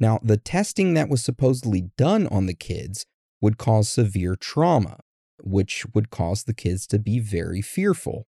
[0.00, 3.04] Now, the testing that was supposedly done on the kids
[3.42, 5.00] would cause severe trauma,
[5.42, 8.26] which would cause the kids to be very fearful.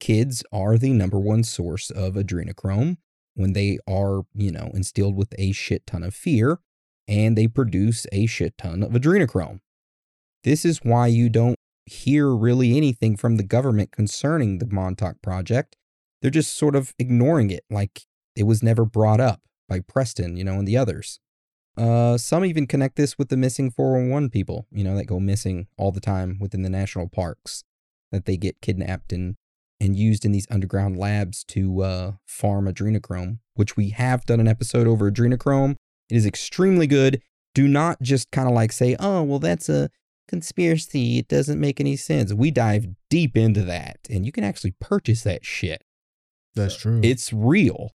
[0.00, 2.96] Kids are the number one source of adrenochrome
[3.34, 6.60] when they are, you know, instilled with a shit ton of fear
[7.06, 9.60] and they produce a shit ton of adrenochrome.
[10.44, 15.76] This is why you don't hear really anything from the government concerning the Montauk Project.
[16.20, 18.02] They're just sort of ignoring it like
[18.34, 21.20] it was never brought up by Preston, you know, and the others.
[21.76, 25.66] Uh, some even connect this with the missing 411 people, you know, that go missing
[25.76, 27.64] all the time within the national parks,
[28.10, 29.36] that they get kidnapped and
[29.78, 34.48] and used in these underground labs to uh, farm adrenochrome, which we have done an
[34.48, 35.76] episode over adrenochrome.
[36.08, 37.20] It is extremely good.
[37.54, 39.90] Do not just kind of like say, oh, well, that's a
[40.28, 41.18] conspiracy.
[41.18, 42.32] It doesn't make any sense.
[42.32, 45.84] We dive deep into that, and you can actually purchase that shit.
[46.54, 47.00] That's true.
[47.02, 47.92] It's real.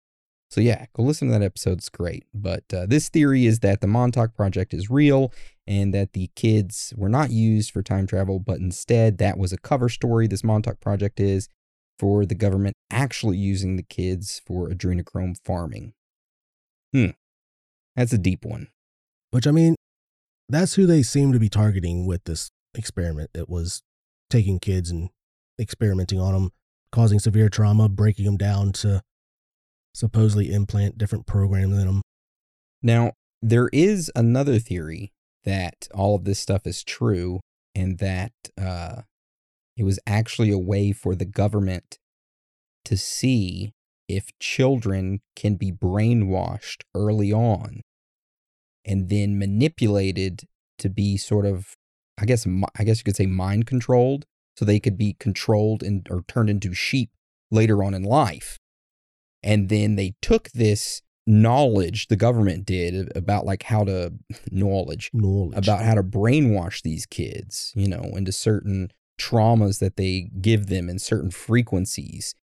[0.50, 1.80] So, yeah, go listen to that episode.
[1.80, 2.26] It's great.
[2.34, 5.34] But uh, this theory is that the Montauk Project is real
[5.66, 9.58] and that the kids were not used for time travel, but instead that was a
[9.58, 10.28] cover story.
[10.28, 11.50] This Montauk Project is
[12.00, 15.93] for the government actually using the kids for adrenochrome farming.
[16.93, 17.12] Hmm.
[17.95, 18.68] That's a deep one.
[19.32, 19.76] Which, I mean,
[20.48, 23.32] that's who they seem to be targeting with this experiment.
[23.34, 23.82] It was
[24.30, 25.10] taking kids and
[25.60, 26.52] experimenting on them,
[26.91, 29.02] causing severe trauma, breaking them down to
[29.98, 32.02] supposedly implant different programs in them.
[32.84, 35.12] Now, there is another theory
[35.43, 37.39] that all of this stuff is true
[37.74, 38.32] and that
[38.62, 39.02] uh,
[39.76, 41.98] it was actually a way for the government
[42.86, 43.74] to see
[44.08, 47.82] if children can be brainwashed early on
[48.86, 50.43] and then manipulated
[50.78, 51.74] to be sort of
[52.20, 54.26] I guess I guess you could say mind controlled
[54.56, 57.10] so they could be controlled and or turned into sheep
[57.52, 58.58] later on in life.
[59.48, 64.14] And then they took this knowledge the government did about like how to
[64.52, 70.30] knowledge, knowledge about how to brainwash these kids, you know, into certain traumas that they
[70.41, 72.36] give them in certain frequencies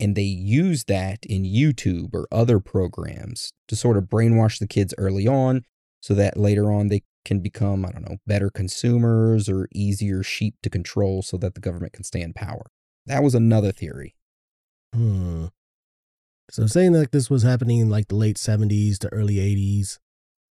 [0.00, 4.94] And they use that in YouTube or other programs to sort of brainwash the kids
[4.96, 5.64] early on
[6.00, 10.54] so that later on they can become, I don't know, better consumers or easier sheep
[10.62, 12.70] to control so that the government can stay in power.
[13.04, 14.14] That was another theory.
[14.94, 15.46] Hmm.
[16.50, 19.98] So saying that this was happening in like the late 70s to early 80s,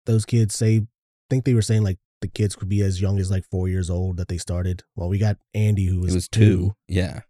[0.07, 0.87] those kids say,
[1.29, 3.91] think they were saying like the kids could be as young as like four years
[3.91, 4.85] old that they started.
[4.97, 6.41] Well, we got Andy who was, it was two.
[6.41, 6.73] two.
[6.89, 7.21] Yeah.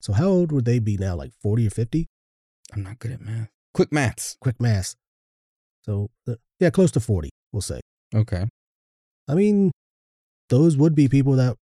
[0.00, 1.16] So how old would they be now?
[1.16, 2.06] Like 40 or 50?
[2.74, 3.48] I'm not good at math.
[3.72, 4.36] Quick maths.
[4.40, 4.94] Quick math.
[5.82, 7.80] So uh, yeah, close to 40, we'll say.
[8.14, 8.46] Okay.
[9.28, 9.72] I mean,
[10.48, 11.56] those would be people that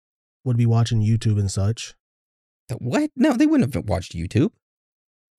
[0.44, 1.94] would be watching YouTube and such.
[2.78, 3.10] What?
[3.16, 4.50] No, they wouldn't have watched YouTube.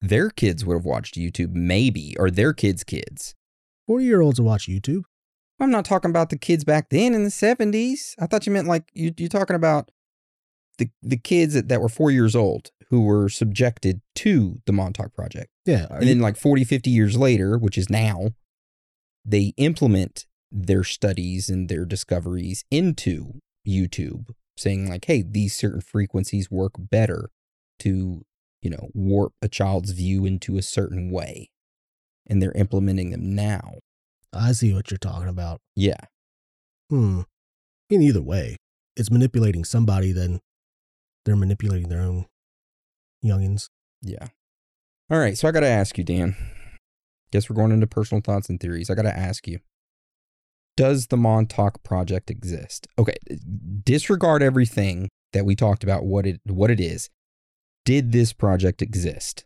[0.02, 3.34] Their kids would have watched YouTube, maybe, or their kids' kids.
[3.86, 5.04] 40 year olds will watch YouTube.
[5.60, 8.14] I'm not talking about the kids back then in the 70s.
[8.18, 9.90] I thought you meant like you, you're talking about
[10.78, 15.14] the the kids that, that were four years old who were subjected to the Montauk
[15.14, 15.48] Project.
[15.64, 15.86] Yeah.
[15.90, 18.32] And then, like 40, 50 years later, which is now,
[19.24, 24.26] they implement their studies and their discoveries into YouTube,
[24.58, 27.30] saying, like, hey, these certain frequencies work better
[27.78, 28.26] to,
[28.62, 31.50] you know, warp a child's view into a certain way.
[32.26, 33.74] And they're implementing them now.
[34.32, 35.60] I see what you're talking about.
[35.76, 35.98] Yeah.
[36.88, 37.22] Hmm.
[37.90, 38.56] In either way,
[38.96, 40.40] it's manipulating somebody, then
[41.24, 42.26] they're manipulating their own
[43.24, 43.68] youngins.
[44.00, 44.28] Yeah.
[45.10, 45.36] All right.
[45.36, 46.36] So I got to ask you, Dan.
[47.32, 48.88] Guess we're going into personal thoughts and theories.
[48.88, 49.58] I got to ask you
[50.76, 52.86] Does the Montauk Project exist?
[52.98, 53.16] Okay.
[53.84, 57.10] Disregard everything that we talked about, what it, what it is.
[57.84, 59.44] Did this project exist?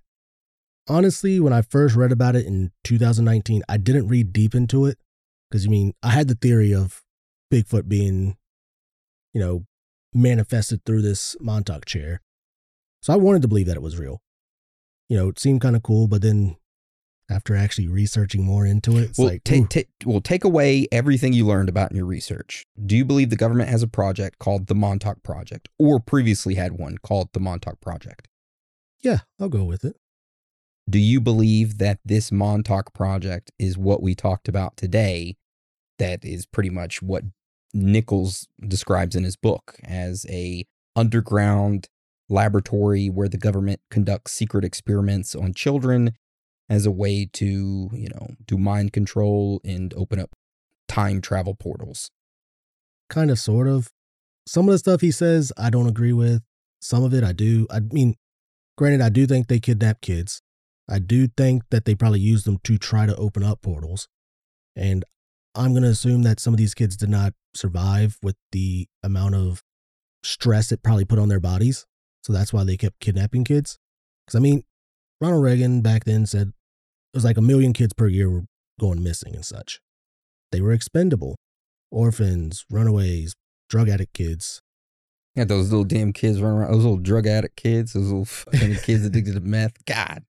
[0.88, 4.98] Honestly, when I first read about it in 2019, I didn't read deep into it
[5.50, 7.02] because you mean I had the theory of
[7.52, 8.36] Bigfoot being,
[9.32, 9.64] you know,
[10.12, 12.20] manifested through this Montauk chair.
[13.02, 14.20] So I wanted to believe that it was real.
[15.08, 16.56] You know, it seemed kind of cool, but then
[17.28, 21.32] after actually researching more into it, it's well, like, take, ooh, well, take away everything
[21.32, 22.64] you learned about in your research.
[22.84, 26.72] Do you believe the government has a project called the Montauk Project or previously had
[26.72, 28.28] one called the Montauk Project?
[29.02, 29.96] yeah, I'll go with it.
[30.88, 35.36] do you believe that this Montauk project is what we talked about today?
[35.98, 37.24] That is pretty much what
[37.74, 40.64] Nichols describes in his book as a
[40.94, 41.88] underground
[42.28, 46.12] laboratory where the government conducts secret experiments on children
[46.68, 50.30] as a way to, you know, do mind control and open up
[50.88, 52.10] time travel portals.
[53.08, 53.90] kind of sort of.
[54.48, 56.42] Some of the stuff he says i don't agree with.
[56.80, 57.66] Some of it i do.
[57.70, 58.14] I mean
[58.76, 60.42] granted i do think they kidnap kids.
[60.88, 64.08] I do think that they probably use them to try to open up portals.
[64.74, 65.04] And
[65.54, 69.34] i'm going to assume that some of these kids did not survive with the amount
[69.34, 69.62] of
[70.22, 71.86] stress it probably put on their bodies.
[72.22, 73.78] So that's why they kept kidnapping kids.
[74.26, 74.62] Because i mean
[75.20, 78.44] ronald reagan back then said it was like a million kids per year were
[78.78, 79.80] going missing and such
[80.52, 81.36] they were expendable
[81.90, 83.34] orphans, runaways,
[83.68, 84.60] drug addict kids.
[85.34, 88.76] Yeah, those little damn kids running around, those little drug addict kids, those little fucking
[88.84, 89.84] kids addicted to meth.
[89.84, 90.24] God.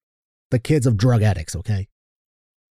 [0.52, 1.88] The kids of drug addicts, okay?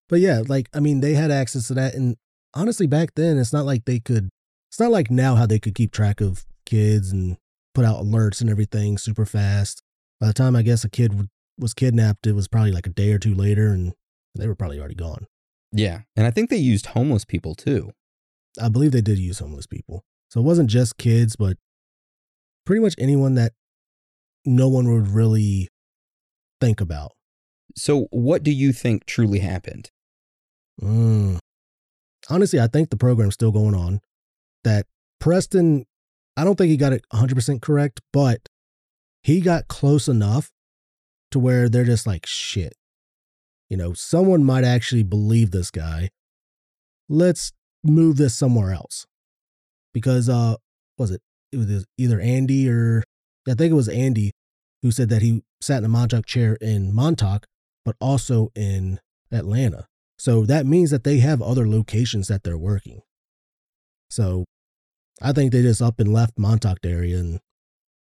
[0.09, 1.95] But yeah, like, I mean, they had access to that.
[1.95, 2.18] And
[2.53, 4.30] honestly, back then, it's not like they could,
[4.70, 7.38] it's not like now how they could keep track of kids and
[7.74, 9.82] put out alerts and everything super fast.
[10.20, 12.91] By the time I guess a kid w- was kidnapped, it was probably like a
[12.91, 13.93] day or two later and
[14.36, 15.28] they were probably already gone.
[15.72, 16.01] Yeah.
[16.16, 17.91] And I think they used homeless people too.
[18.62, 20.04] I believe they did use homeless people.
[20.30, 21.58] So it wasn't just kids, but
[22.66, 23.54] pretty much anyone that
[24.45, 25.70] no one would really
[26.60, 27.14] think about.
[27.76, 29.89] So, what do you think truly happened?
[30.82, 31.39] Mm.
[32.30, 33.99] Honestly, I think the program's still going on.
[34.64, 34.86] That
[35.20, 35.86] Preston,
[36.38, 38.47] I don't think he got it 100% correct, but
[39.24, 40.51] he got close enough
[41.34, 42.73] to where they're just like, shit.
[43.69, 46.09] You know, someone might actually believe this guy.
[47.09, 47.51] Let's
[47.84, 49.05] move this somewhere else.
[49.93, 50.55] Because, uh,
[50.97, 51.21] was it?
[51.51, 53.03] It was either Andy or
[53.47, 54.31] I think it was Andy
[54.81, 57.45] who said that he sat in a Montauk chair in Montauk,
[57.86, 58.99] but also in
[59.31, 59.88] Atlanta.
[60.17, 63.01] So that means that they have other locations that they're working.
[64.09, 64.45] So
[65.21, 67.39] I think they just up and left Montauk area and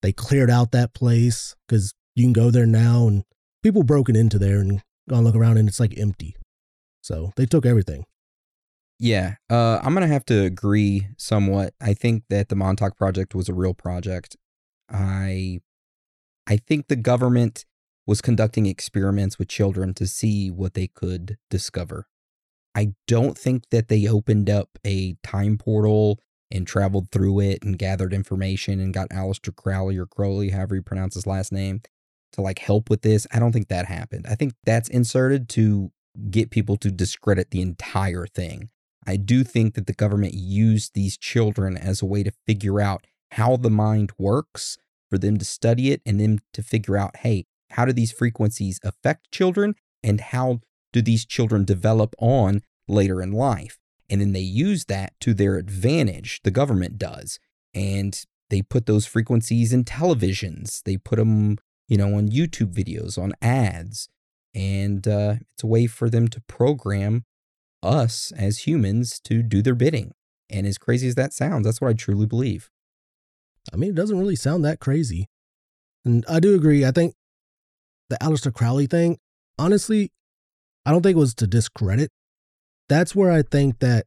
[0.02, 3.24] they cleared out that place because you can go there now and
[3.62, 6.36] people broken into there and gone look around and it's like empty.
[7.02, 8.06] So they took everything.
[8.98, 11.74] Yeah, uh, I'm gonna have to agree somewhat.
[11.80, 14.36] I think that the Montauk project was a real project.
[14.88, 15.60] I,
[16.46, 17.64] I think the government
[18.06, 22.06] was conducting experiments with children to see what they could discover.
[22.74, 26.18] I don't think that they opened up a time portal
[26.50, 30.82] and traveled through it and gathered information and got Aleister Crowley or Crowley, however you
[30.82, 31.82] pronounce his last name,
[32.35, 33.26] to like help with this.
[33.32, 34.26] I don't think that happened.
[34.28, 35.91] I think that's inserted to
[36.30, 38.70] get people to discredit the entire thing.
[39.07, 43.07] I do think that the government used these children as a way to figure out
[43.32, 44.78] how the mind works,
[45.11, 48.80] for them to study it, and then to figure out hey, how do these frequencies
[48.85, 50.61] affect children, and how
[50.93, 53.78] do these children develop on later in life?
[54.09, 57.39] And then they use that to their advantage, the government does.
[57.74, 58.18] And
[58.51, 61.59] they put those frequencies in televisions, they put them,
[61.89, 64.09] you know, on YouTube videos, on ads.
[64.55, 67.24] And uh, it's a way for them to program
[67.82, 70.12] us as humans to do their bidding.
[70.51, 72.70] And as crazy as that sounds, that's what I truly believe.
[73.72, 75.28] I mean, it doesn't really sound that crazy.
[76.05, 76.85] And I do agree.
[76.85, 77.14] I think
[78.11, 79.18] the Aleister Crowley thing,
[79.59, 80.12] honestly,
[80.85, 82.11] I don't think it was to discredit.
[82.89, 84.07] That's where I think that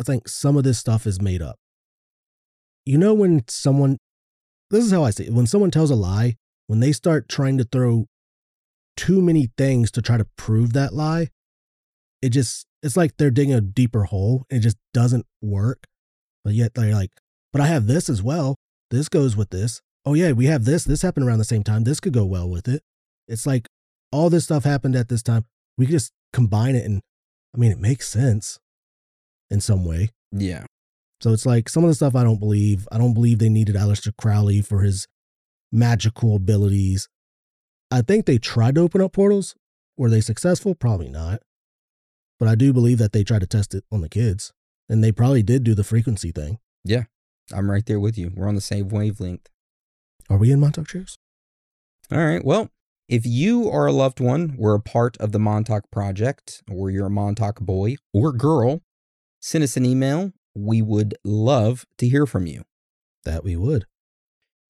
[0.00, 1.56] I think some of this stuff is made up.
[2.86, 3.98] You know, when someone,
[4.70, 7.58] this is how I say it, when someone tells a lie, when they start trying
[7.58, 8.06] to throw
[8.96, 11.28] too many things to try to prove that lie,
[12.22, 14.44] it just, it's like they're digging a deeper hole.
[14.50, 15.84] It just doesn't work.
[16.44, 17.10] But yet they're like,
[17.52, 18.56] but I have this as well.
[18.90, 19.80] This goes with this.
[20.04, 20.84] Oh, yeah, we have this.
[20.84, 21.84] This happened around the same time.
[21.84, 22.82] This could go well with it.
[23.26, 23.66] It's like
[24.12, 25.46] all this stuff happened at this time.
[25.78, 27.00] We could just combine it and,
[27.54, 28.58] I mean, it makes sense
[29.50, 30.10] in some way.
[30.32, 30.64] Yeah.
[31.20, 32.86] So it's like some of the stuff I don't believe.
[32.92, 35.06] I don't believe they needed Aleister Crowley for his
[35.74, 37.08] magical abilities.
[37.90, 39.54] I think they tried to open up portals.
[39.96, 40.74] Were they successful?
[40.74, 41.42] Probably not.
[42.38, 44.52] But I do believe that they tried to test it on the kids.
[44.88, 46.58] And they probably did do the frequency thing.
[46.84, 47.04] Yeah.
[47.52, 48.32] I'm right there with you.
[48.34, 49.48] We're on the same wavelength.
[50.30, 51.18] Are we in Montauk Chairs?
[52.10, 52.44] All right.
[52.44, 52.70] Well,
[53.08, 57.06] if you are a loved one, were a part of the Montauk Project, or you're
[57.06, 58.82] a Montauk boy or girl,
[59.40, 60.32] send us an email.
[60.54, 62.62] We would love to hear from you.
[63.24, 63.86] That we would.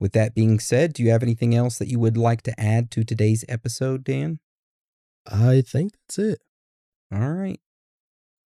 [0.05, 2.91] With that being said, do you have anything else that you would like to add
[2.91, 4.39] to today's episode, Dan?
[5.27, 6.41] I think that's it.
[7.11, 7.59] All right.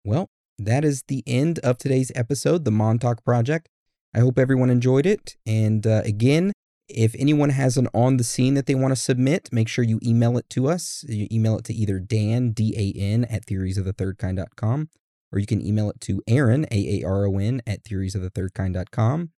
[0.04, 3.68] Well, that is the end of today's episode, the Montauk Project.
[4.14, 5.36] I hope everyone enjoyed it.
[5.46, 6.52] And uh, again,
[6.88, 9.98] if anyone has an on the scene that they want to submit, make sure you
[10.00, 11.04] email it to us.
[11.08, 14.90] You email it to either Dan, D A N, at theoriesofthethirdkind.com,
[15.32, 19.30] or you can email it to Aaron, A A R O N, at theoriesofthethirdkind.com.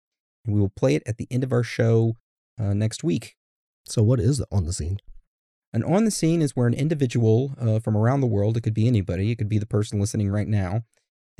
[0.45, 2.15] And we will play it at the end of our show
[2.59, 3.35] uh, next week.
[3.85, 4.99] So, what is on the scene?
[5.73, 8.73] An on the scene is where an individual uh, from around the world, it could
[8.73, 10.83] be anybody, it could be the person listening right now,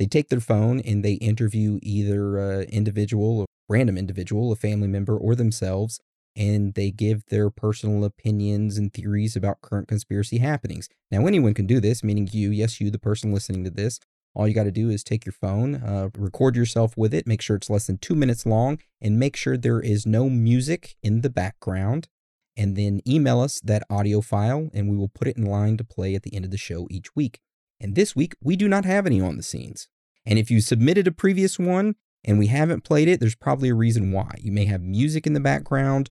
[0.00, 4.88] they take their phone and they interview either an individual, a random individual, a family
[4.88, 6.00] member, or themselves,
[6.34, 10.88] and they give their personal opinions and theories about current conspiracy happenings.
[11.10, 14.00] Now, anyone can do this, meaning you, yes, you, the person listening to this.
[14.34, 17.42] All you got to do is take your phone, uh, record yourself with it, make
[17.42, 21.22] sure it's less than two minutes long, and make sure there is no music in
[21.22, 22.08] the background.
[22.56, 25.84] And then email us that audio file, and we will put it in line to
[25.84, 27.40] play at the end of the show each week.
[27.80, 29.88] And this week, we do not have any on the scenes.
[30.26, 33.74] And if you submitted a previous one and we haven't played it, there's probably a
[33.74, 34.32] reason why.
[34.38, 36.10] You may have music in the background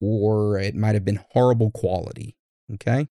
[0.00, 2.36] or it might have been horrible quality.
[2.72, 3.08] Okay.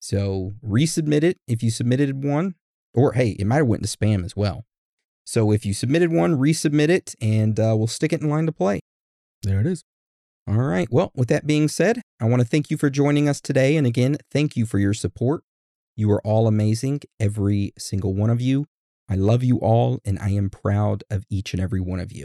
[0.00, 2.54] So resubmit it if you submitted one,
[2.96, 4.64] or hey, it might have went to spam as well.
[5.24, 8.52] So if you submitted one, resubmit it and uh, we'll stick it in line to
[8.52, 8.80] play.
[9.42, 9.84] There it is.
[10.48, 10.86] All right.
[10.90, 13.76] Well, with that being said, I want to thank you for joining us today.
[13.76, 15.42] And again, thank you for your support.
[15.96, 18.66] You are all amazing, every single one of you.
[19.08, 22.24] I love you all, and I am proud of each and every one of you.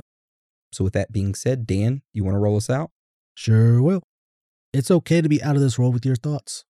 [0.71, 2.91] So, with that being said, Dan, you want to roll us out?
[3.33, 4.03] Sure will.
[4.73, 6.65] It's okay to be out of this world with your thoughts.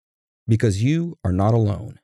[0.46, 1.98] Because you are not alone.